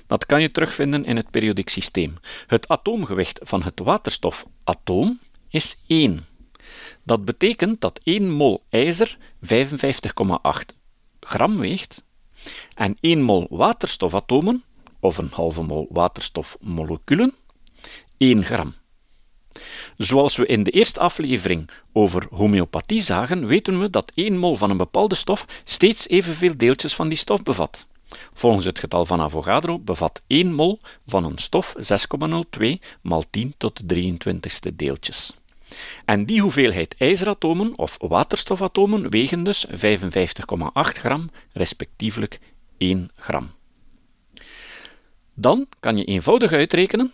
Dat 0.06 0.26
kan 0.26 0.40
je 0.42 0.50
terugvinden 0.50 1.04
in 1.04 1.16
het 1.16 1.30
periodiek 1.30 1.68
systeem. 1.68 2.16
Het 2.46 2.68
atoomgewicht 2.68 3.38
van 3.42 3.62
het 3.62 3.78
waterstofatoom 3.78 5.20
is 5.48 5.78
1. 5.86 6.26
Dat 7.02 7.24
betekent 7.24 7.80
dat 7.80 8.00
1 8.02 8.30
mol 8.30 8.64
ijzer 8.68 9.16
55,8 9.40 10.76
gram 11.20 11.58
weegt 11.58 12.04
en 12.74 12.96
1 13.00 13.22
mol 13.22 13.46
waterstofatomen, 13.50 14.64
of 15.00 15.18
een 15.18 15.30
halve 15.32 15.62
mol 15.62 15.86
waterstofmoleculen, 15.90 17.34
1 18.16 18.44
gram. 18.44 18.74
Zoals 19.96 20.36
we 20.36 20.46
in 20.46 20.62
de 20.62 20.70
eerste 20.70 21.00
aflevering 21.00 21.70
over 21.92 22.26
homeopathie 22.30 23.00
zagen, 23.00 23.46
weten 23.46 23.80
we 23.80 23.90
dat 23.90 24.12
1 24.14 24.38
mol 24.38 24.56
van 24.56 24.70
een 24.70 24.76
bepaalde 24.76 25.14
stof 25.14 25.46
steeds 25.64 26.08
evenveel 26.08 26.56
deeltjes 26.56 26.94
van 26.94 27.08
die 27.08 27.18
stof 27.18 27.42
bevat. 27.42 27.86
Volgens 28.32 28.64
het 28.64 28.78
getal 28.78 29.04
van 29.04 29.20
Avogadro 29.20 29.78
bevat 29.78 30.22
1 30.26 30.54
mol 30.54 30.80
van 31.06 31.24
een 31.24 31.38
stof 31.38 31.74
6,02 31.76 32.66
maal 33.02 33.24
10 33.30 33.54
tot 33.58 33.88
de 33.88 34.16
23ste 34.16 34.76
deeltjes. 34.76 35.34
En 36.04 36.24
die 36.24 36.40
hoeveelheid 36.40 36.94
ijzeratomen 36.98 37.78
of 37.78 37.96
waterstofatomen 38.00 39.10
wegen 39.10 39.42
dus 39.42 39.66
55,8 39.70 39.74
gram, 40.72 41.30
respectievelijk 41.52 42.40
1 42.78 43.10
gram. 43.16 43.50
Dan 45.40 45.66
kan 45.80 45.96
je 45.96 46.04
eenvoudig 46.04 46.52
uitrekenen 46.52 47.12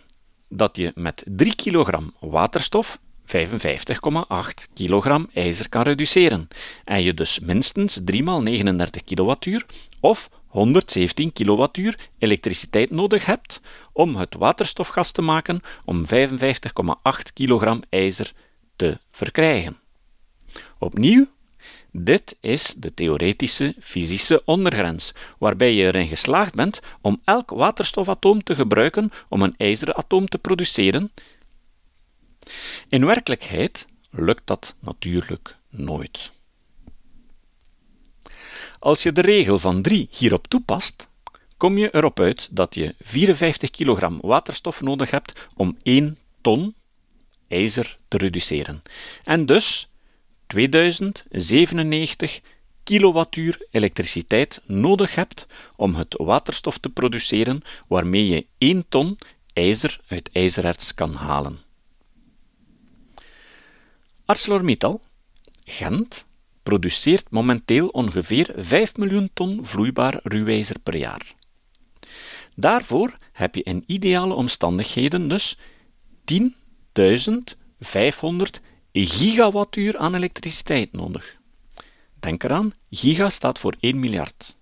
dat 0.49 0.75
je 0.75 0.91
met 0.95 1.23
3 1.25 1.55
kilogram 1.55 2.13
waterstof 2.19 2.99
55,8 3.25 4.73
kilogram 4.73 5.29
ijzer 5.33 5.69
kan 5.69 5.81
reduceren 5.81 6.47
en 6.85 7.03
je 7.03 7.13
dus 7.13 7.39
minstens 7.39 8.01
3 8.03 8.23
x 8.23 8.29
39 8.29 9.03
kilowattuur 9.03 9.65
of 9.99 10.29
117 10.47 11.33
kilowattuur 11.33 11.99
elektriciteit 12.17 12.91
nodig 12.91 13.25
hebt 13.25 13.61
om 13.93 14.15
het 14.15 14.35
waterstofgas 14.35 15.11
te 15.11 15.21
maken 15.21 15.61
om 15.83 16.03
55,8 16.05 17.33
kilogram 17.33 17.81
ijzer 17.89 18.33
te 18.75 18.99
verkrijgen. 19.11 19.77
Opnieuw, 20.79 21.27
dit 21.97 22.35
is 22.39 22.73
de 22.77 22.93
theoretische 22.93 23.75
fysische 23.79 24.41
ondergrens, 24.45 25.13
waarbij 25.37 25.73
je 25.73 25.85
erin 25.85 26.07
geslaagd 26.07 26.53
bent 26.53 26.79
om 27.01 27.21
elk 27.23 27.49
waterstofatoom 27.49 28.43
te 28.43 28.55
gebruiken 28.55 29.11
om 29.29 29.41
een 29.41 29.53
ijzeratoom 29.57 30.27
te 30.27 30.37
produceren. 30.37 31.11
In 32.89 33.05
werkelijkheid 33.05 33.87
lukt 34.09 34.47
dat 34.47 34.75
natuurlijk 34.79 35.57
nooit. 35.69 36.31
Als 38.79 39.03
je 39.03 39.11
de 39.11 39.21
regel 39.21 39.59
van 39.59 39.81
3 39.81 40.07
hierop 40.11 40.47
toepast, 40.47 41.07
kom 41.57 41.77
je 41.77 41.95
erop 41.95 42.19
uit 42.19 42.49
dat 42.51 42.75
je 42.75 42.95
54 43.01 43.69
kilogram 43.69 44.19
waterstof 44.21 44.81
nodig 44.81 45.11
hebt 45.11 45.47
om 45.55 45.77
1 45.81 46.17
ton 46.41 46.75
ijzer 47.47 47.97
te 48.07 48.17
reduceren. 48.17 48.83
En 49.23 49.45
dus 49.45 49.89
2097 50.47 52.41
kilowattuur 52.83 53.67
elektriciteit 53.71 54.61
nodig 54.65 55.15
hebt 55.15 55.47
om 55.75 55.95
het 55.95 56.13
waterstof 56.17 56.77
te 56.77 56.89
produceren 56.89 57.61
waarmee 57.87 58.27
je 58.27 58.45
1 58.57 58.85
ton 58.89 59.17
ijzer 59.53 59.99
uit 60.07 60.29
ijzererts 60.31 60.93
kan 60.93 61.13
halen. 61.13 61.59
ArcelorMittal, 64.25 65.01
Gent, 65.63 66.27
produceert 66.63 67.29
momenteel 67.29 67.87
ongeveer 67.87 68.53
5 68.57 68.97
miljoen 68.97 69.29
ton 69.33 69.65
vloeibaar 69.65 70.19
ruwijzer 70.23 70.79
per 70.79 70.97
jaar. 70.97 71.33
Daarvoor 72.55 73.17
heb 73.31 73.55
je 73.55 73.63
in 73.63 73.83
ideale 73.85 74.33
omstandigheden 74.33 75.27
dus 75.27 75.57
10.500 76.33 76.43
gigawattuur 79.03 79.97
aan 79.97 80.15
elektriciteit 80.15 80.91
nodig. 80.91 81.37
Denk 82.19 82.43
eraan, 82.43 82.73
giga 82.89 83.29
staat 83.29 83.59
voor 83.59 83.75
1 83.79 83.99
miljard. 83.99 84.57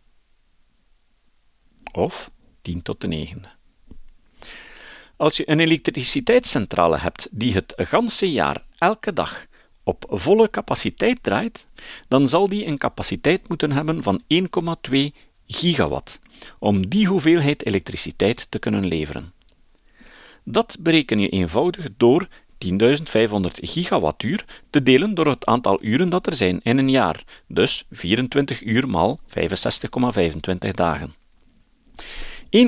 Of 1.91 2.31
10 2.61 2.81
tot 2.81 3.01
de 3.01 3.07
negende. 3.07 3.49
Als 5.15 5.37
je 5.37 5.49
een 5.49 5.59
elektriciteitscentrale 5.59 6.97
hebt 6.97 7.27
die 7.31 7.53
het 7.53 7.73
ganse 7.77 8.31
jaar, 8.31 8.63
elke 8.77 9.13
dag, 9.13 9.45
op 9.83 10.05
volle 10.09 10.49
capaciteit 10.49 11.23
draait, 11.23 11.67
dan 12.07 12.27
zal 12.27 12.49
die 12.49 12.65
een 12.65 12.77
capaciteit 12.77 13.47
moeten 13.47 13.71
hebben 13.71 14.03
van 14.03 14.23
1,2 14.91 14.97
gigawatt, 15.47 16.19
om 16.59 16.89
die 16.89 17.07
hoeveelheid 17.07 17.65
elektriciteit 17.65 18.47
te 18.49 18.59
kunnen 18.59 18.85
leveren. 18.85 19.33
Dat 20.43 20.77
bereken 20.79 21.19
je 21.19 21.29
eenvoudig 21.29 21.87
door 21.97 22.27
10.500 22.63 22.71
gigawattuur 23.53 24.45
te 24.69 24.83
delen 24.83 25.13
door 25.13 25.27
het 25.27 25.45
aantal 25.45 25.83
uren 25.83 26.09
dat 26.09 26.27
er 26.27 26.35
zijn 26.35 26.59
in 26.63 26.77
een 26.77 26.89
jaar, 26.89 27.23
dus 27.47 27.85
24 27.91 28.61
uur 28.61 28.89
maal 28.89 29.19
65,25 30.65 30.71
dagen. 30.71 31.13
1,2 32.49 32.59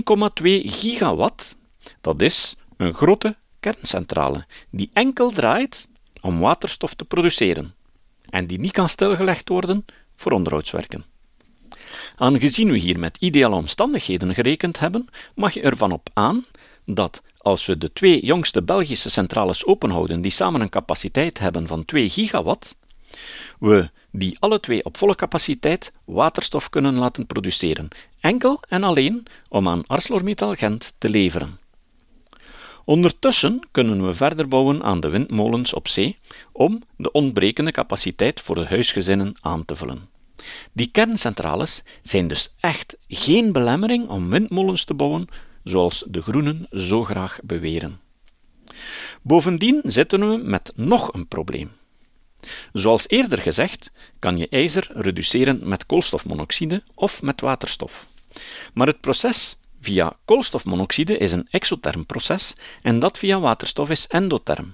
gigawatt, 0.64 1.58
dat 2.02 2.22
is 2.22 2.56
een 2.78 2.94
grote 2.94 3.36
kerncentrale 3.60 4.46
die 4.70 4.90
enkel 4.94 5.32
draait 5.32 5.88
om 6.22 6.40
waterstof 6.40 6.94
te 6.94 7.06
produceren 7.06 7.74
en 8.30 8.48
die 8.48 8.60
niet 8.60 8.72
kan 8.72 8.90
stilgelegd 8.90 9.50
worden 9.50 9.86
voor 10.16 10.32
onderhoudswerken. 10.32 11.06
Aangezien 12.16 12.72
we 12.72 12.78
hier 12.78 13.00
met 13.00 13.18
ideale 13.20 13.56
omstandigheden 13.56 14.34
gerekend 14.34 14.80
hebben, 14.80 15.08
mag 15.36 15.54
je 15.54 15.62
ervan 15.62 15.92
op 15.92 16.10
aan 16.14 16.46
dat 16.86 17.22
als 17.46 17.66
we 17.66 17.78
de 17.78 17.94
twee 17.94 18.26
jongste 18.26 18.64
Belgische 18.64 19.10
centrales 19.10 19.66
openhouden 19.66 20.22
die 20.22 20.32
samen 20.32 20.62
een 20.62 20.70
capaciteit 20.70 21.40
hebben 21.40 21.68
van 21.68 21.86
2 21.86 22.10
gigawatt, 22.10 22.76
we 23.60 23.90
die 24.12 24.38
alle 24.40 24.60
twee 24.60 24.86
op 24.86 24.98
volle 24.98 25.16
capaciteit 25.16 25.92
waterstof 26.06 26.70
kunnen 26.70 26.96
laten 26.96 27.26
produceren, 27.26 27.88
enkel 28.20 28.60
en 28.68 28.84
alleen 28.84 29.26
om 29.50 29.68
aan 29.68 29.84
ArcelorMittal 29.88 30.54
Gent 30.54 30.94
te 30.98 31.10
leveren. 31.10 31.60
Ondertussen 32.86 33.60
kunnen 33.72 34.06
we 34.06 34.14
verder 34.14 34.48
bouwen 34.48 34.84
aan 34.84 35.00
de 35.00 35.10
windmolens 35.10 35.74
op 35.74 35.88
zee 35.88 36.18
om 36.52 36.82
de 36.98 37.12
ontbrekende 37.12 37.72
capaciteit 37.72 38.42
voor 38.42 38.56
de 38.56 38.66
huisgezinnen 38.66 39.36
aan 39.42 39.66
te 39.66 39.76
vullen. 39.76 40.10
Die 40.74 40.90
kerncentrales 40.92 41.84
zijn 42.02 42.28
dus 42.28 42.54
echt 42.60 42.98
geen 43.08 43.52
belemmering 43.52 44.10
om 44.10 44.30
windmolens 44.30 44.84
te 44.84 44.94
bouwen 44.94 45.28
zoals 45.66 46.04
de 46.08 46.22
groenen 46.22 46.68
zo 46.72 47.04
graag 47.04 47.40
beweren. 47.44 48.00
Bovendien 49.22 49.82
zitten 49.84 50.30
we 50.30 50.38
met 50.38 50.72
nog 50.76 51.14
een 51.14 51.28
probleem. 51.28 51.72
Zoals 52.74 53.10
eerder 53.10 53.38
gezegd, 53.38 53.92
kan 54.20 54.38
je 54.38 54.48
ijzer 54.50 54.88
reduceren 54.94 55.68
met 55.68 55.86
koolstofmonoxide 55.86 56.84
of 56.94 57.22
met 57.22 57.42
waterstof. 57.42 58.08
Maar 58.74 58.88
het 58.88 59.02
proces 59.02 59.58
via 59.82 60.16
koolstofmonoxide 60.26 61.18
is 61.18 61.32
een 61.32 61.48
exotherm 61.50 62.06
proces 62.06 62.56
en 62.82 63.00
dat 63.00 63.18
via 63.18 63.40
waterstof 63.40 63.90
is 63.90 64.08
endotherm. 64.08 64.74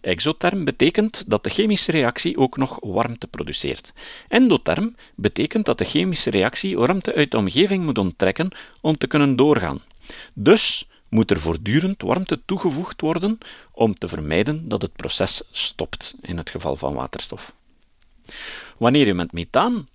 Exotherm 0.00 0.64
betekent 0.64 1.24
dat 1.30 1.44
de 1.44 1.50
chemische 1.50 1.90
reactie 1.90 2.36
ook 2.36 2.56
nog 2.56 2.78
warmte 2.80 3.26
produceert. 3.26 3.92
Endotherm 4.28 4.94
betekent 5.14 5.64
dat 5.64 5.78
de 5.78 5.84
chemische 5.84 6.30
reactie 6.30 6.76
warmte 6.78 7.14
uit 7.14 7.30
de 7.30 7.36
omgeving 7.36 7.84
moet 7.84 7.98
onttrekken 7.98 8.48
om 8.80 8.98
te 8.98 9.06
kunnen 9.06 9.36
doorgaan. 9.36 9.80
Dus 10.34 10.88
moet 11.08 11.30
er 11.30 11.40
voortdurend 11.40 12.02
warmte 12.02 12.40
toegevoegd 12.44 13.00
worden 13.00 13.38
om 13.72 13.94
te 13.94 14.08
vermijden 14.08 14.68
dat 14.68 14.82
het 14.82 14.92
proces 14.92 15.42
stopt 15.50 16.14
in 16.20 16.36
het 16.36 16.50
geval 16.50 16.76
van 16.76 16.94
waterstof. 16.94 17.54
Wanneer 18.76 19.06
je 19.06 19.14
met 19.14 19.32
methaan 19.32 19.88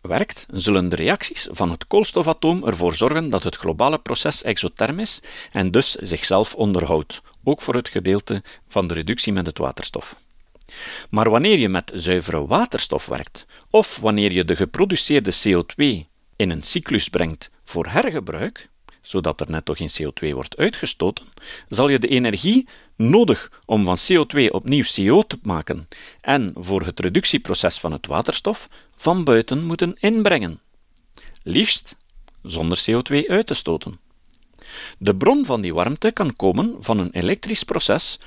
werkt, 0.00 0.46
zullen 0.52 0.88
de 0.88 0.96
reacties 0.96 1.48
van 1.50 1.70
het 1.70 1.86
koolstofatoom 1.86 2.64
ervoor 2.66 2.94
zorgen 2.94 3.30
dat 3.30 3.42
het 3.42 3.56
globale 3.56 3.98
proces 3.98 4.42
exotherm 4.42 4.98
is 4.98 5.22
en 5.52 5.70
dus 5.70 5.94
zichzelf 5.94 6.54
onderhoudt, 6.54 7.20
ook 7.44 7.62
voor 7.62 7.74
het 7.74 7.88
gedeelte 7.88 8.42
van 8.68 8.86
de 8.86 8.94
reductie 8.94 9.32
met 9.32 9.46
het 9.46 9.58
waterstof. 9.58 10.16
Maar 11.10 11.30
wanneer 11.30 11.58
je 11.58 11.68
met 11.68 11.92
zuivere 11.94 12.46
waterstof 12.46 13.06
werkt, 13.06 13.46
of 13.70 13.96
wanneer 13.96 14.32
je 14.32 14.44
de 14.44 14.56
geproduceerde 14.56 15.32
CO2 15.32 16.08
in 16.36 16.50
een 16.50 16.62
cyclus 16.62 17.08
brengt 17.08 17.50
voor 17.64 17.86
hergebruik, 17.86 18.69
zodat 19.02 19.40
er 19.40 19.50
netto 19.50 19.74
geen 19.74 19.90
CO2 20.02 20.34
wordt 20.34 20.56
uitgestoten, 20.56 21.26
zal 21.68 21.88
je 21.88 21.98
de 21.98 22.08
energie 22.08 22.68
nodig 22.96 23.62
om 23.64 23.84
van 23.84 23.96
CO2 23.96 24.50
opnieuw 24.50 24.84
CO 24.94 25.22
te 25.22 25.38
maken 25.42 25.88
en 26.20 26.52
voor 26.56 26.82
het 26.82 27.00
reductieproces 27.00 27.78
van 27.78 27.92
het 27.92 28.06
waterstof 28.06 28.68
van 28.96 29.24
buiten 29.24 29.64
moeten 29.64 29.96
inbrengen. 30.00 30.60
Liefst 31.42 31.96
zonder 32.42 32.82
CO2 32.90 33.26
uit 33.26 33.46
te 33.46 33.54
stoten. 33.54 34.00
De 34.98 35.16
bron 35.16 35.44
van 35.44 35.60
die 35.60 35.74
warmte 35.74 36.10
kan 36.10 36.36
komen 36.36 36.76
van 36.80 36.98
een 36.98 37.10
elektrisch 37.10 37.64
proces 37.64 38.18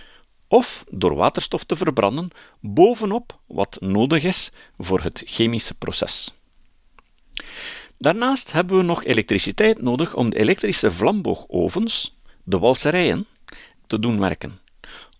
of 0.47 0.83
door 0.89 1.15
waterstof 1.15 1.63
te 1.63 1.75
verbranden 1.75 2.29
bovenop 2.59 3.39
wat 3.45 3.77
nodig 3.79 4.23
is 4.23 4.51
voor 4.77 5.01
het 5.01 5.21
chemische 5.25 5.73
proces. 5.73 6.33
Daarnaast 8.03 8.51
hebben 8.51 8.77
we 8.77 8.83
nog 8.83 9.03
elektriciteit 9.03 9.81
nodig 9.81 10.15
om 10.15 10.29
de 10.29 10.39
elektrische 10.39 10.91
vlamboogovens, 10.91 12.17
de 12.43 12.59
walserijen, 12.59 13.27
te 13.87 13.99
doen 13.99 14.19
werken, 14.19 14.59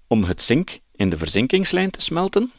om 0.07 0.23
het 0.23 0.41
zink 0.41 0.79
in 0.91 1.09
de 1.09 1.17
verzinkingslijn 1.17 1.89
te 1.89 2.01
smelten, 2.01 2.51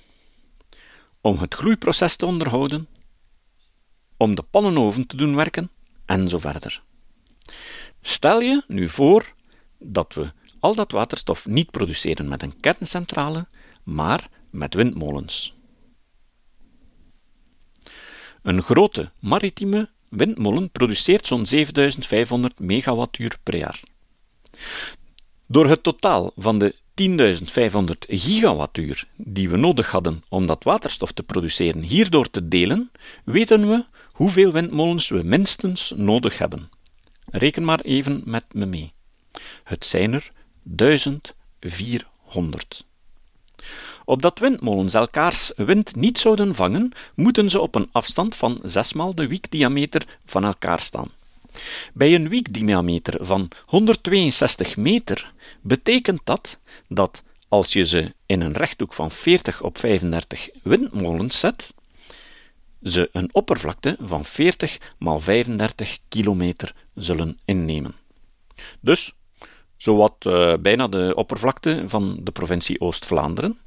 om 1.20 1.38
het 1.38 1.54
gloeiproces 1.54 2.16
te 2.16 2.26
onderhouden, 2.26 2.88
om 4.16 4.34
de 4.34 4.42
pannenoven 4.42 5.06
te 5.06 5.16
doen 5.16 5.36
werken 5.36 5.70
en 6.04 6.28
zo 6.28 6.38
verder. 6.38 6.82
Stel 8.00 8.40
je 8.40 8.64
nu 8.66 8.88
voor 8.88 9.32
dat 9.78 10.14
we 10.14 10.32
al 10.60 10.74
dat 10.74 10.92
waterstof 10.92 11.46
niet 11.46 11.70
produceren 11.70 12.28
met 12.28 12.42
een 12.42 12.60
kerncentrale, 12.60 13.46
maar 13.82 14.28
met 14.50 14.74
windmolens. 14.74 15.54
Een 18.42 18.62
grote 18.62 19.10
maritieme 19.18 19.92
windmolen 20.16 20.70
produceert 20.70 21.26
zo'n 21.26 21.46
7500 21.46 22.58
megawattuur 22.58 23.36
per 23.42 23.56
jaar. 23.56 23.80
Door 25.46 25.68
het 25.68 25.82
totaal 25.82 26.32
van 26.36 26.58
de 26.58 26.74
10.500 26.94 28.08
gigawattuur 28.08 29.06
die 29.16 29.48
we 29.48 29.56
nodig 29.56 29.90
hadden 29.90 30.22
om 30.28 30.46
dat 30.46 30.64
waterstof 30.64 31.12
te 31.12 31.22
produceren 31.22 31.82
hierdoor 31.82 32.30
te 32.30 32.48
delen, 32.48 32.90
weten 33.24 33.68
we 33.68 33.84
hoeveel 34.12 34.52
windmolens 34.52 35.08
we 35.08 35.22
minstens 35.22 35.92
nodig 35.96 36.38
hebben. 36.38 36.70
Reken 37.30 37.64
maar 37.64 37.80
even 37.80 38.22
met 38.24 38.44
me 38.52 38.66
mee. 38.66 38.92
Het 39.64 39.84
zijn 39.84 40.12
er 40.12 40.30
1400. 40.62 42.84
Opdat 44.04 44.38
windmolens 44.38 44.94
elkaars 44.94 45.52
wind 45.56 45.96
niet 45.96 46.18
zouden 46.18 46.54
vangen, 46.54 46.92
moeten 47.14 47.50
ze 47.50 47.60
op 47.60 47.74
een 47.74 47.88
afstand 47.92 48.34
van 48.34 48.58
zesmaal 48.62 49.14
de 49.14 49.26
wiekdiameter 49.26 50.18
van 50.26 50.44
elkaar 50.44 50.80
staan. 50.80 51.10
Bij 51.92 52.14
een 52.14 52.28
wiekdiameter 52.28 53.26
van 53.26 53.48
162 53.66 54.76
meter 54.76 55.32
betekent 55.60 56.20
dat 56.24 56.60
dat 56.88 57.22
als 57.48 57.72
je 57.72 57.84
ze 57.86 58.14
in 58.26 58.40
een 58.40 58.52
rechthoek 58.52 58.94
van 58.94 59.10
40 59.10 59.62
op 59.62 59.78
35 59.78 60.48
windmolens 60.62 61.40
zet, 61.40 61.74
ze 62.82 63.08
een 63.12 63.28
oppervlakte 63.32 63.96
van 64.00 64.24
40 64.24 64.78
x 64.78 64.86
35 65.18 65.98
kilometer 66.08 66.74
zullen 66.94 67.38
innemen. 67.44 67.94
Dus 68.80 69.12
zowat 69.76 70.24
uh, 70.26 70.54
bijna 70.56 70.88
de 70.88 71.12
oppervlakte 71.14 71.82
van 71.86 72.20
de 72.22 72.30
provincie 72.30 72.80
Oost-Vlaanderen. 72.80 73.58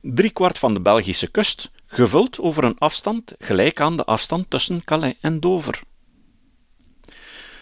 Driekwart 0.00 0.58
van 0.58 0.74
de 0.74 0.80
Belgische 0.80 1.30
kust, 1.30 1.70
gevuld 1.86 2.40
over 2.40 2.64
een 2.64 2.78
afstand 2.78 3.34
gelijk 3.38 3.80
aan 3.80 3.96
de 3.96 4.04
afstand 4.04 4.50
tussen 4.50 4.84
Calais 4.84 5.14
en 5.20 5.40
Dover. 5.40 5.80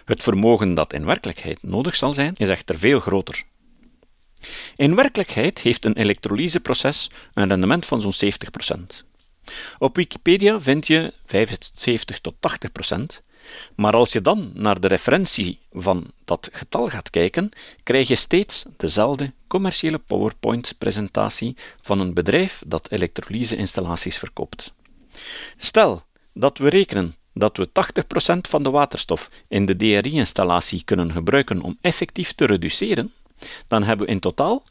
Het 0.04 0.22
vermogen 0.22 0.74
dat 0.74 0.92
in 0.92 1.04
werkelijkheid 1.04 1.62
nodig 1.62 1.96
zal 1.96 2.14
zijn, 2.14 2.34
is 2.36 2.48
echter 2.48 2.78
veel 2.78 3.00
groter. 3.00 3.42
In 4.76 4.94
werkelijkheid 4.94 5.58
heeft 5.58 5.84
een 5.84 5.96
elektrolyseproces 5.96 7.10
een 7.34 7.48
rendement 7.48 7.86
van 7.86 8.00
zo'n 8.00 8.32
70%. 8.72 9.04
Op 9.78 9.96
Wikipedia 9.96 10.60
vind 10.60 10.86
je 10.86 11.14
75 11.26 12.20
tot 12.20 12.34
80%, 12.92 13.23
maar 13.74 13.92
als 13.92 14.12
je 14.12 14.20
dan 14.20 14.50
naar 14.54 14.80
de 14.80 14.88
referentie 14.88 15.58
van 15.72 16.10
dat 16.24 16.48
getal 16.52 16.88
gaat 16.88 17.10
kijken, 17.10 17.50
krijg 17.82 18.08
je 18.08 18.14
steeds 18.14 18.64
dezelfde 18.76 19.32
commerciële 19.46 19.98
PowerPoint-presentatie 19.98 21.56
van 21.80 22.00
een 22.00 22.14
bedrijf 22.14 22.62
dat 22.66 22.90
elektrolyse-installaties 22.90 24.18
verkoopt. 24.18 24.72
Stel 25.56 26.02
dat 26.32 26.58
we 26.58 26.68
rekenen 26.68 27.14
dat 27.32 27.56
we 27.56 27.68
80% 28.34 28.38
van 28.40 28.62
de 28.62 28.70
waterstof 28.70 29.30
in 29.48 29.66
de 29.66 29.76
DRI-installatie 29.76 30.84
kunnen 30.84 31.12
gebruiken 31.12 31.60
om 31.60 31.78
effectief 31.80 32.32
te 32.32 32.44
reduceren, 32.44 33.12
dan 33.68 33.82
hebben 33.82 34.06
we 34.06 34.12
in 34.12 34.20
totaal 34.20 34.64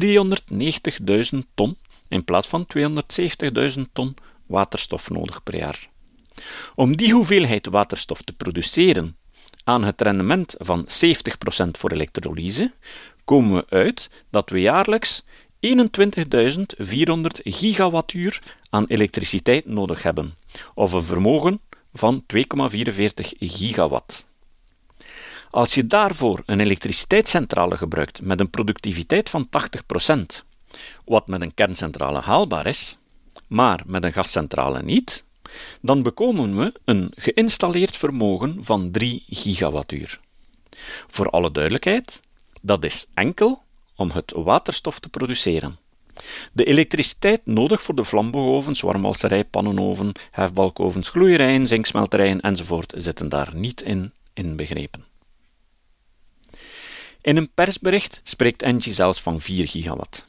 390.000 0.00 1.38
ton 1.54 1.76
in 2.08 2.24
plaats 2.24 2.48
van 2.48 2.66
270.000 3.76 3.82
ton 3.92 4.16
waterstof 4.46 5.10
nodig 5.10 5.42
per 5.42 5.56
jaar. 5.56 5.88
Om 6.74 6.96
die 6.96 7.12
hoeveelheid 7.12 7.66
waterstof 7.66 8.22
te 8.22 8.32
produceren 8.32 9.16
aan 9.64 9.84
het 9.84 10.00
rendement 10.00 10.54
van 10.58 10.86
70% 10.86 10.88
voor 11.70 11.90
elektrolyse, 11.90 12.72
komen 13.24 13.54
we 13.54 13.66
uit 13.68 14.10
dat 14.30 14.50
we 14.50 14.60
jaarlijks 14.60 15.24
21.400 15.60 15.66
gigawattuur 17.44 18.42
aan 18.70 18.84
elektriciteit 18.84 19.66
nodig 19.66 20.02
hebben, 20.02 20.34
of 20.74 20.92
een 20.92 21.02
vermogen 21.02 21.60
van 21.92 22.24
2,44 22.34 22.38
gigawatt. 23.38 24.26
Als 25.50 25.74
je 25.74 25.86
daarvoor 25.86 26.42
een 26.46 26.60
elektriciteitscentrale 26.60 27.76
gebruikt 27.76 28.22
met 28.22 28.40
een 28.40 28.50
productiviteit 28.50 29.30
van 29.30 29.48
80%, 29.48 30.44
wat 31.04 31.26
met 31.26 31.42
een 31.42 31.54
kerncentrale 31.54 32.20
haalbaar 32.20 32.66
is, 32.66 32.98
maar 33.46 33.82
met 33.86 34.04
een 34.04 34.12
gascentrale 34.12 34.82
niet, 34.82 35.24
dan 35.80 36.02
bekomen 36.02 36.56
we 36.56 36.72
een 36.84 37.12
geïnstalleerd 37.16 37.96
vermogen 37.96 38.64
van 38.64 38.90
3 38.90 39.24
gigawattuur. 39.28 40.20
Voor 41.08 41.30
alle 41.30 41.50
duidelijkheid, 41.50 42.20
dat 42.62 42.84
is 42.84 43.06
enkel 43.14 43.62
om 43.96 44.10
het 44.10 44.32
waterstof 44.36 44.98
te 44.98 45.08
produceren. 45.08 45.78
De 46.52 46.64
elektriciteit 46.64 47.40
nodig 47.46 47.82
voor 47.82 47.94
de 47.94 48.04
vlambogovens, 48.04 48.80
warmwalserij, 48.80 49.44
pannenoven, 49.44 50.12
hefbalkovens, 50.30 51.08
gloeierijen, 51.08 51.66
zinksmelterijen 51.66 52.40
enzovoort 52.40 52.92
zitten 52.96 53.28
daar 53.28 53.54
niet 53.54 53.82
in 53.82 54.12
inbegrepen. 54.32 55.04
In 57.20 57.36
een 57.36 57.50
persbericht 57.54 58.20
spreekt 58.22 58.62
Engie 58.62 58.92
zelfs 58.92 59.20
van 59.20 59.40
4 59.40 59.68
gigawatt. 59.68 60.26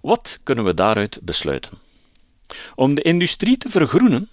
Wat 0.00 0.38
kunnen 0.42 0.64
we 0.64 0.74
daaruit 0.74 1.18
besluiten? 1.22 1.83
Om 2.74 2.94
de 2.94 3.02
industrie 3.02 3.58
te 3.58 3.68
vergroenen, 3.68 4.28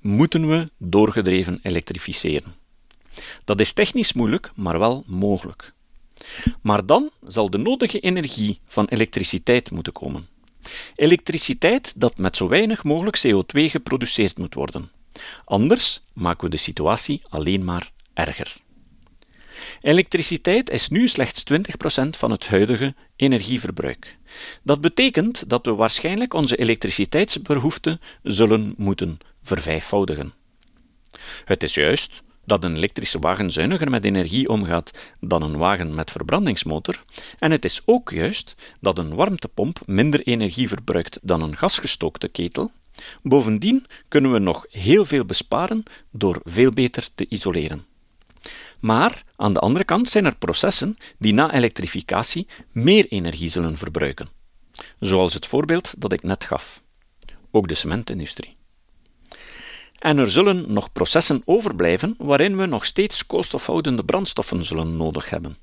moeten 0.00 0.48
we 0.48 0.70
doorgedreven 0.78 1.58
elektrificeren. 1.62 2.54
Dat 3.44 3.60
is 3.60 3.72
technisch 3.72 4.12
moeilijk, 4.12 4.50
maar 4.54 4.78
wel 4.78 5.04
mogelijk. 5.06 5.72
Maar 6.60 6.86
dan 6.86 7.10
zal 7.22 7.50
de 7.50 7.58
nodige 7.58 8.00
energie 8.00 8.60
van 8.66 8.86
elektriciteit 8.86 9.70
moeten 9.70 9.92
komen. 9.92 10.28
Elektriciteit 10.96 11.92
dat 11.96 12.18
met 12.18 12.36
zo 12.36 12.48
weinig 12.48 12.84
mogelijk 12.84 13.22
CO2 13.26 13.60
geproduceerd 13.60 14.38
moet 14.38 14.54
worden. 14.54 14.90
Anders 15.44 16.02
maken 16.12 16.44
we 16.44 16.50
de 16.50 16.56
situatie 16.56 17.22
alleen 17.28 17.64
maar 17.64 17.92
erger. 18.14 18.56
Elektriciteit 19.84 20.70
is 20.70 20.88
nu 20.88 21.08
slechts 21.08 21.44
20% 21.52 21.56
van 22.10 22.30
het 22.30 22.46
huidige 22.46 22.94
energieverbruik. 23.16 24.16
Dat 24.62 24.80
betekent 24.80 25.48
dat 25.48 25.66
we 25.66 25.74
waarschijnlijk 25.74 26.34
onze 26.34 26.56
elektriciteitsbehoefte 26.56 27.98
zullen 28.22 28.74
moeten 28.76 29.18
vervijfvoudigen. 29.42 30.32
Het 31.44 31.62
is 31.62 31.74
juist 31.74 32.22
dat 32.44 32.64
een 32.64 32.76
elektrische 32.76 33.18
wagen 33.18 33.50
zuiniger 33.50 33.90
met 33.90 34.04
energie 34.04 34.48
omgaat 34.48 35.12
dan 35.20 35.42
een 35.42 35.56
wagen 35.56 35.94
met 35.94 36.10
verbrandingsmotor, 36.10 37.04
en 37.38 37.50
het 37.50 37.64
is 37.64 37.82
ook 37.84 38.10
juist 38.10 38.54
dat 38.80 38.98
een 38.98 39.14
warmtepomp 39.14 39.80
minder 39.86 40.20
energie 40.20 40.68
verbruikt 40.68 41.18
dan 41.22 41.42
een 41.42 41.56
gasgestookte 41.56 42.28
ketel. 42.28 42.72
Bovendien 43.22 43.86
kunnen 44.08 44.32
we 44.32 44.38
nog 44.38 44.66
heel 44.70 45.04
veel 45.04 45.24
besparen 45.24 45.82
door 46.10 46.40
veel 46.44 46.70
beter 46.70 47.08
te 47.14 47.26
isoleren. 47.28 47.92
Maar 48.84 49.24
aan 49.36 49.52
de 49.52 49.58
andere 49.58 49.84
kant 49.84 50.08
zijn 50.08 50.24
er 50.24 50.36
processen 50.36 50.96
die 51.18 51.32
na 51.32 51.52
elektrificatie 51.52 52.46
meer 52.72 53.06
energie 53.08 53.48
zullen 53.48 53.76
verbruiken, 53.76 54.28
zoals 55.00 55.34
het 55.34 55.46
voorbeeld 55.46 55.94
dat 55.98 56.12
ik 56.12 56.22
net 56.22 56.44
gaf. 56.44 56.82
Ook 57.50 57.68
de 57.68 57.74
cementindustrie. 57.74 58.56
En 59.98 60.18
er 60.18 60.30
zullen 60.30 60.72
nog 60.72 60.92
processen 60.92 61.42
overblijven 61.44 62.14
waarin 62.18 62.56
we 62.56 62.66
nog 62.66 62.84
steeds 62.84 63.26
koolstofhoudende 63.26 64.04
brandstoffen 64.04 64.64
zullen 64.64 64.96
nodig 64.96 65.30
hebben. 65.30 65.56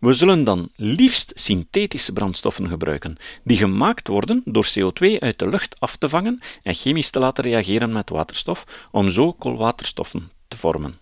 We 0.00 0.12
zullen 0.12 0.44
dan 0.44 0.70
liefst 0.76 1.32
synthetische 1.34 2.12
brandstoffen 2.12 2.68
gebruiken, 2.68 3.16
die 3.44 3.56
gemaakt 3.56 4.08
worden 4.08 4.42
door 4.44 4.66
CO2 4.66 5.18
uit 5.18 5.38
de 5.38 5.48
lucht 5.48 5.80
af 5.80 5.96
te 5.96 6.08
vangen 6.08 6.40
en 6.62 6.74
chemisch 6.74 7.10
te 7.10 7.18
laten 7.18 7.44
reageren 7.44 7.92
met 7.92 8.10
waterstof, 8.10 8.88
om 8.90 9.10
zo 9.10 9.32
koolwaterstoffen 9.32 10.30
te 10.48 10.56
vormen. 10.56 11.01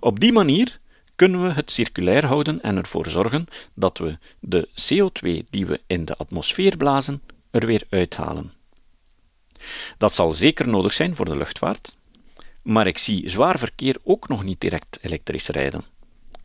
Op 0.00 0.20
die 0.20 0.32
manier 0.32 0.78
kunnen 1.16 1.42
we 1.42 1.52
het 1.52 1.70
circulair 1.70 2.26
houden 2.26 2.62
en 2.62 2.76
ervoor 2.76 3.08
zorgen 3.08 3.46
dat 3.74 3.98
we 3.98 4.18
de 4.40 4.68
CO2 4.68 5.48
die 5.50 5.66
we 5.66 5.80
in 5.86 6.04
de 6.04 6.16
atmosfeer 6.16 6.76
blazen 6.76 7.22
er 7.50 7.66
weer 7.66 7.82
uithalen. 7.90 8.52
Dat 9.98 10.14
zal 10.14 10.34
zeker 10.34 10.68
nodig 10.68 10.92
zijn 10.92 11.14
voor 11.14 11.24
de 11.24 11.36
luchtvaart, 11.36 11.96
maar 12.62 12.86
ik 12.86 12.98
zie 12.98 13.28
zwaar 13.28 13.58
verkeer 13.58 13.96
ook 14.02 14.28
nog 14.28 14.44
niet 14.44 14.60
direct 14.60 14.98
elektrisch 15.00 15.48
rijden, 15.48 15.84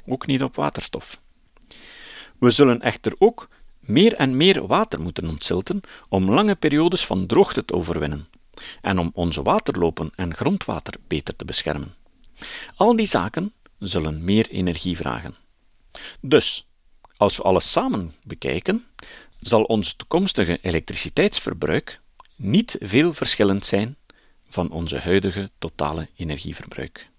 ook 0.05 0.25
niet 0.25 0.43
op 0.43 0.55
waterstof. 0.55 1.21
We 2.39 2.49
zullen 2.49 2.81
echter 2.81 3.13
ook 3.17 3.49
meer 3.79 4.13
en 4.13 4.37
meer 4.37 4.67
water 4.67 5.01
moeten 5.01 5.29
ontzilten 5.29 5.81
om 6.09 6.31
lange 6.31 6.55
periodes 6.55 7.05
van 7.05 7.25
droogte 7.25 7.65
te 7.65 7.73
overwinnen 7.73 8.27
en 8.81 8.99
om 8.99 9.11
onze 9.13 9.41
waterlopen 9.41 10.11
en 10.15 10.35
grondwater 10.35 10.93
beter 11.07 11.35
te 11.35 11.45
beschermen. 11.45 11.95
Al 12.75 12.95
die 12.95 13.05
zaken 13.05 13.53
zullen 13.79 14.23
meer 14.23 14.49
energie 14.49 14.97
vragen. 14.97 15.35
Dus, 16.21 16.67
als 17.17 17.37
we 17.37 17.43
alles 17.43 17.71
samen 17.71 18.15
bekijken, 18.23 18.85
zal 19.39 19.63
ons 19.63 19.93
toekomstige 19.93 20.59
elektriciteitsverbruik 20.61 22.01
niet 22.35 22.75
veel 22.79 23.13
verschillend 23.13 23.65
zijn 23.65 23.97
van 24.49 24.71
onze 24.71 24.99
huidige 24.99 25.49
totale 25.57 26.09
energieverbruik. 26.15 27.09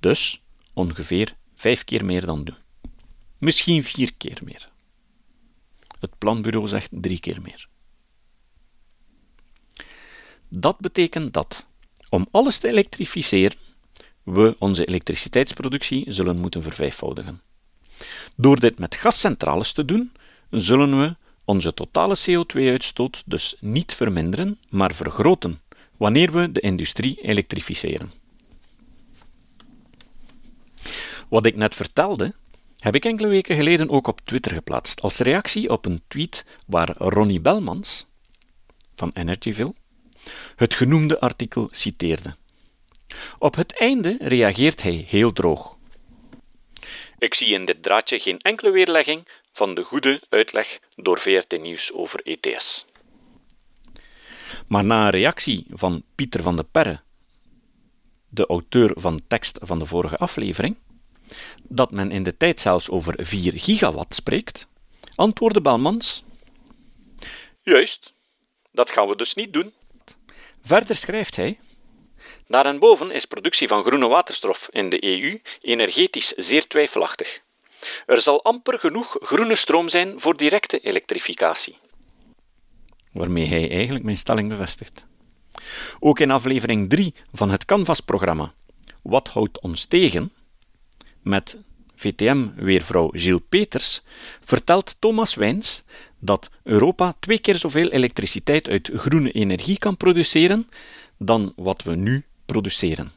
Dus 0.00 0.42
ongeveer 0.72 1.36
vijf 1.54 1.84
keer 1.84 2.04
meer 2.04 2.26
dan 2.26 2.42
nu. 2.42 2.54
Misschien 3.38 3.84
vier 3.84 4.14
keer 4.14 4.38
meer. 4.44 4.70
Het 6.00 6.18
planbureau 6.18 6.68
zegt 6.68 6.88
drie 6.90 7.20
keer 7.20 7.42
meer. 7.42 7.68
Dat 10.48 10.78
betekent 10.78 11.32
dat, 11.32 11.66
om 12.10 12.26
alles 12.30 12.58
te 12.58 12.68
elektrificeren, 12.68 13.58
we 14.22 14.56
onze 14.58 14.84
elektriciteitsproductie 14.84 16.04
zullen 16.08 16.38
moeten 16.38 16.62
vervijfvoudigen. 16.62 17.40
Door 18.34 18.60
dit 18.60 18.78
met 18.78 18.94
gascentrales 18.94 19.72
te 19.72 19.84
doen, 19.84 20.12
zullen 20.50 21.00
we 21.00 21.16
onze 21.44 21.74
totale 21.74 22.16
CO2-uitstoot 22.18 23.22
dus 23.26 23.56
niet 23.60 23.94
verminderen, 23.94 24.58
maar 24.68 24.94
vergroten 24.94 25.60
wanneer 25.96 26.32
we 26.32 26.52
de 26.52 26.60
industrie 26.60 27.20
elektrificeren. 27.20 28.12
Wat 31.28 31.46
ik 31.46 31.56
net 31.56 31.74
vertelde, 31.74 32.34
heb 32.78 32.94
ik 32.94 33.04
enkele 33.04 33.28
weken 33.28 33.56
geleden 33.56 33.90
ook 33.90 34.06
op 34.06 34.20
Twitter 34.24 34.52
geplaatst, 34.52 35.02
als 35.02 35.18
reactie 35.18 35.70
op 35.70 35.86
een 35.86 36.02
tweet 36.08 36.46
waar 36.66 36.94
Ronnie 36.96 37.40
Belmans 37.40 38.06
van 38.94 39.10
Energyville 39.14 39.74
het 40.60 40.74
genoemde 40.74 41.20
artikel 41.20 41.68
citeerde. 41.70 42.34
Op 43.38 43.54
het 43.54 43.78
einde 43.78 44.16
reageert 44.20 44.82
hij 44.82 45.04
heel 45.08 45.32
droog. 45.32 45.76
Ik 47.18 47.34
zie 47.34 47.54
in 47.54 47.64
dit 47.64 47.82
draadje 47.82 48.18
geen 48.18 48.38
enkele 48.38 48.70
weerlegging 48.70 49.28
van 49.52 49.74
de 49.74 49.82
goede 49.82 50.22
uitleg 50.28 50.78
door 50.96 51.18
VRT 51.18 51.60
Nieuws 51.60 51.92
over 51.92 52.20
ETS. 52.24 52.86
Maar 54.66 54.84
na 54.84 55.04
een 55.04 55.10
reactie 55.10 55.66
van 55.70 56.02
Pieter 56.14 56.42
van 56.42 56.56
de 56.56 56.64
Perre, 56.64 57.00
de 58.28 58.46
auteur 58.46 58.90
van 58.94 59.20
tekst 59.28 59.58
van 59.62 59.78
de 59.78 59.86
vorige 59.86 60.16
aflevering, 60.16 60.76
dat 61.62 61.90
men 61.90 62.10
in 62.10 62.22
de 62.22 62.36
tijd 62.36 62.60
zelfs 62.60 62.90
over 62.90 63.14
4 63.26 63.52
gigawatt 63.56 64.14
spreekt, 64.14 64.68
antwoordde 65.14 65.60
Belmans: 65.60 66.24
Juist, 67.62 68.12
dat 68.72 68.90
gaan 68.90 69.08
we 69.08 69.16
dus 69.16 69.34
niet 69.34 69.52
doen. 69.52 69.72
Verder 70.62 70.96
schrijft 70.96 71.36
hij: 71.36 71.58
Daarenboven 72.46 73.10
is 73.10 73.24
productie 73.24 73.68
van 73.68 73.82
groene 73.82 74.08
waterstof 74.08 74.68
in 74.70 74.90
de 74.90 75.04
EU 75.04 75.40
energetisch 75.60 76.32
zeer 76.36 76.66
twijfelachtig. 76.66 77.40
Er 78.06 78.20
zal 78.20 78.44
amper 78.44 78.78
genoeg 78.78 79.16
groene 79.20 79.56
stroom 79.56 79.88
zijn 79.88 80.20
voor 80.20 80.36
directe 80.36 80.78
elektrificatie. 80.78 81.78
Waarmee 83.12 83.46
hij 83.46 83.70
eigenlijk 83.70 84.04
mijn 84.04 84.16
stelling 84.16 84.48
bevestigt. 84.48 85.06
Ook 85.98 86.20
in 86.20 86.30
aflevering 86.30 86.90
3 86.90 87.14
van 87.32 87.50
het 87.50 87.64
Canvas-programma 87.64 88.52
Wat 89.02 89.28
houdt 89.28 89.60
ons 89.60 89.84
tegen? 89.84 90.32
met 91.22 91.58
VTM-weervrouw 91.94 93.08
Gilles 93.12 93.40
Peters 93.48 94.02
vertelt 94.40 94.96
Thomas 94.98 95.34
Wijns 95.34 95.82
dat 96.20 96.50
Europa 96.62 97.14
twee 97.20 97.38
keer 97.38 97.56
zoveel 97.56 97.88
elektriciteit 97.88 98.68
uit 98.68 98.90
groene 98.94 99.32
energie 99.32 99.78
kan 99.78 99.96
produceren 99.96 100.68
dan 101.18 101.52
wat 101.56 101.82
we 101.82 101.94
nu 101.94 102.24
produceren. 102.46 103.12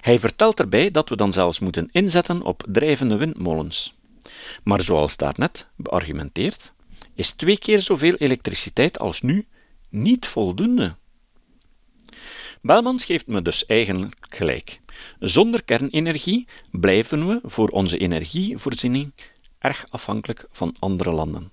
Hij 0.00 0.18
vertelt 0.18 0.60
erbij 0.60 0.90
dat 0.90 1.08
we 1.08 1.16
dan 1.16 1.32
zelfs 1.32 1.58
moeten 1.58 1.88
inzetten 1.92 2.42
op 2.42 2.64
drijvende 2.68 3.16
windmolens. 3.16 3.98
Maar 4.62 4.80
zoals 4.80 5.16
daarnet 5.16 5.66
beargumenteerd, 5.76 6.72
is 7.14 7.32
twee 7.32 7.58
keer 7.58 7.82
zoveel 7.82 8.14
elektriciteit 8.14 8.98
als 8.98 9.20
nu 9.22 9.46
niet 9.88 10.26
voldoende. 10.26 10.94
Belmans 12.62 13.04
geeft 13.04 13.26
me 13.26 13.42
dus 13.42 13.66
eigenlijk 13.66 14.26
gelijk. 14.28 14.80
Zonder 15.18 15.62
kernenergie 15.62 16.46
blijven 16.70 17.28
we 17.28 17.40
voor 17.42 17.68
onze 17.68 17.98
energievoorziening 17.98 19.12
erg 19.58 19.84
afhankelijk 19.90 20.46
van 20.50 20.76
andere 20.78 21.10
landen. 21.10 21.50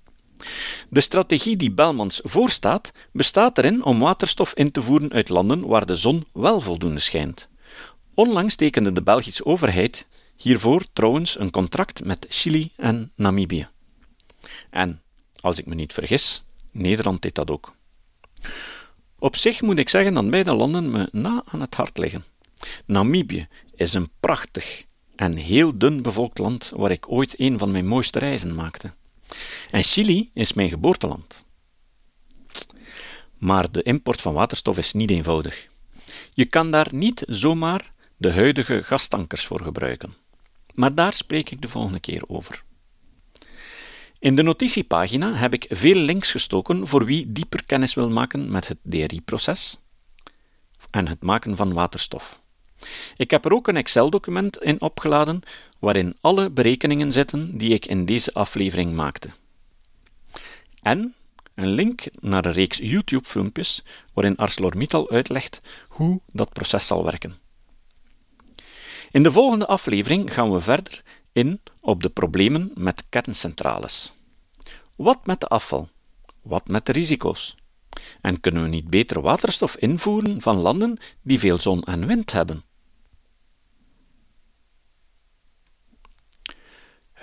De 0.90 1.00
strategie 1.00 1.58
die 1.58 1.72
Belmans 1.72 2.22
voorstaat, 2.24 2.92
bestaat 3.12 3.58
erin 3.58 3.84
om 3.84 4.00
waterstof 4.00 4.54
in 4.54 4.72
te 4.72 4.82
voeren 4.82 5.12
uit 5.12 5.30
landen 5.30 5.68
waar 5.68 5.86
de 5.86 5.96
zon 5.96 6.26
wel 6.34 6.62
voldoende 6.62 7.00
schijnt. 7.00 7.48
Onlangs 8.14 8.56
tekende 8.56 8.92
de 8.92 9.02
Belgische 9.02 9.46
overheid 9.46 10.08
hiervoor 10.36 10.84
trouwens 10.94 11.40
een 11.40 11.52
contract 11.52 12.04
met 12.04 12.26
Chili 12.30 12.72
en 12.76 13.12
Namibië. 13.16 13.68
En, 14.70 15.02
als 15.40 15.60
ik 15.60 15.66
me 15.66 15.76
niet 15.76 15.94
vergis, 15.94 16.44
Nederland 16.72 17.22
deed 17.22 17.36
dat 17.36 17.52
ook. 17.52 17.76
Op 19.20 19.36
zich 19.36 19.62
moet 19.62 19.78
ik 19.80 19.90
zeggen 19.90 20.14
dat 20.14 20.30
beide 20.30 20.54
landen 20.54 20.92
me 20.92 21.10
na 21.12 21.44
aan 21.46 21.62
het 21.62 21.76
hart 21.76 21.98
liggen. 21.98 22.24
Namibië 22.86 23.48
is 23.76 23.94
een 23.94 24.10
prachtig 24.20 24.84
en 25.16 25.36
heel 25.36 25.78
dun 25.78 26.02
bevolkt 26.02 26.38
land 26.38 26.72
waar 26.76 26.92
ik 26.92 27.12
ooit 27.12 27.40
een 27.40 27.58
van 27.58 27.72
mijn 27.72 27.88
mooiste 27.88 28.20
reizen 28.20 28.56
maakte. 28.56 28.94
En 29.72 29.84
Chili 29.84 30.30
is 30.34 30.54
mijn 30.54 30.70
geboorteland. 30.70 31.46
Maar 33.38 33.72
de 33.72 33.84
import 33.84 34.22
van 34.22 34.34
waterstof 34.34 34.78
is 34.78 34.94
niet 34.94 35.12
eenvoudig. 35.12 35.68
Je 36.34 36.46
kan 36.46 36.72
daar 36.72 36.88
niet 36.92 37.24
zomaar 37.28 37.92
de 38.18 38.34
huidige 38.34 38.84
gastankers 38.84 39.46
voor 39.46 39.62
gebruiken. 39.62 40.16
Maar 40.74 40.96
daar 40.96 41.14
spreek 41.14 41.50
ik 41.50 41.62
de 41.62 41.68
volgende 41.68 42.00
keer 42.00 42.24
over. 42.28 42.64
In 44.20 44.36
de 44.36 44.42
notitiepagina 44.42 45.34
heb 45.34 45.54
ik 45.54 45.66
veel 45.70 45.96
links 45.96 46.32
gestoken 46.32 46.88
voor 46.88 47.06
wie 47.06 47.32
dieper 47.32 47.66
kennis 47.66 47.94
wil 47.94 48.10
maken 48.10 48.52
met 48.52 48.68
het 48.68 48.78
DRI-proces 48.82 49.80
en 50.90 51.08
het 51.08 51.24
maken 51.24 51.56
van 51.56 51.74
waterstof. 51.74 52.42
Ik 53.16 53.32
heb 53.32 53.46
er 53.46 53.54
ook 53.54 53.68
een 53.68 53.78
Excel-document 53.78 54.62
in 54.62 54.82
opgeladen 54.82 55.42
waarin 55.80 56.16
alle 56.22 56.50
berekeningen 56.50 57.12
zitten 57.12 57.58
die 57.58 57.74
ik 57.74 57.86
in 57.86 58.06
deze 58.06 58.34
aflevering 58.34 58.94
maakte. 58.94 59.30
En 60.82 61.16
een 61.56 61.68
link 61.68 62.04
naar 62.20 62.46
een 62.46 62.52
reeks 62.52 62.78
YouTube-filmpjes 62.78 63.84
waarin 64.14 64.36
ArcelorMittal 64.36 65.10
uitlegt 65.10 65.62
hoe 65.88 66.22
dat 66.32 66.54
proces 66.54 66.88
zal 66.88 67.04
werken. 67.04 67.36
In 69.12 69.24
de 69.24 69.32
volgende 69.32 69.66
aflevering 69.66 70.34
gaan 70.34 70.52
we 70.52 70.60
verder 70.60 71.04
in 71.32 71.62
op 71.80 72.04
de 72.04 72.10
problemen 72.10 72.72
met 72.76 73.04
kerncentrales. 73.10 74.14
Wat 74.96 75.26
met 75.26 75.40
de 75.40 75.48
afval? 75.48 75.90
Wat 76.42 76.68
met 76.68 76.86
de 76.86 76.92
risico's? 76.92 77.56
En 78.22 78.40
kunnen 78.40 78.64
we 78.64 78.70
niet 78.70 78.90
beter 78.90 79.22
waterstof 79.22 79.76
invoeren 79.76 80.42
van 80.42 80.58
landen 80.58 80.98
die 81.22 81.40
veel 81.40 81.60
zon 81.60 81.84
en 81.84 82.08
wind 82.08 82.32
hebben? 82.32 82.64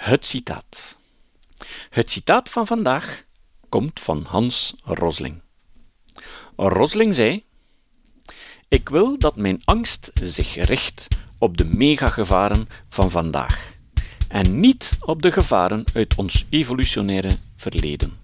Het 0.05 0.27
citaat. 0.27 0.97
Het 1.91 2.11
citaat 2.11 2.51
van 2.51 2.67
vandaag 2.67 3.23
komt 3.69 4.01
van 4.01 4.25
Hans 4.25 4.75
Rosling. 4.83 5.41
Rosling 6.57 7.15
zei: 7.15 7.45
Ik 8.69 8.89
wil 8.89 9.19
dat 9.19 9.37
mijn 9.37 9.63
angst 9.65 10.11
zich 10.21 10.55
richt 10.55 11.09
op 11.39 11.57
de 11.57 11.65
megagevaren 11.65 12.69
van 12.89 13.11
vandaag 13.11 13.73
en 14.29 14.61
niet 14.61 14.97
op 15.01 15.23
de 15.23 15.33
gevaren 15.33 15.85
uit 15.95 16.15
ons 16.15 16.47
evolutionaire 16.51 17.39
verleden. 17.57 18.24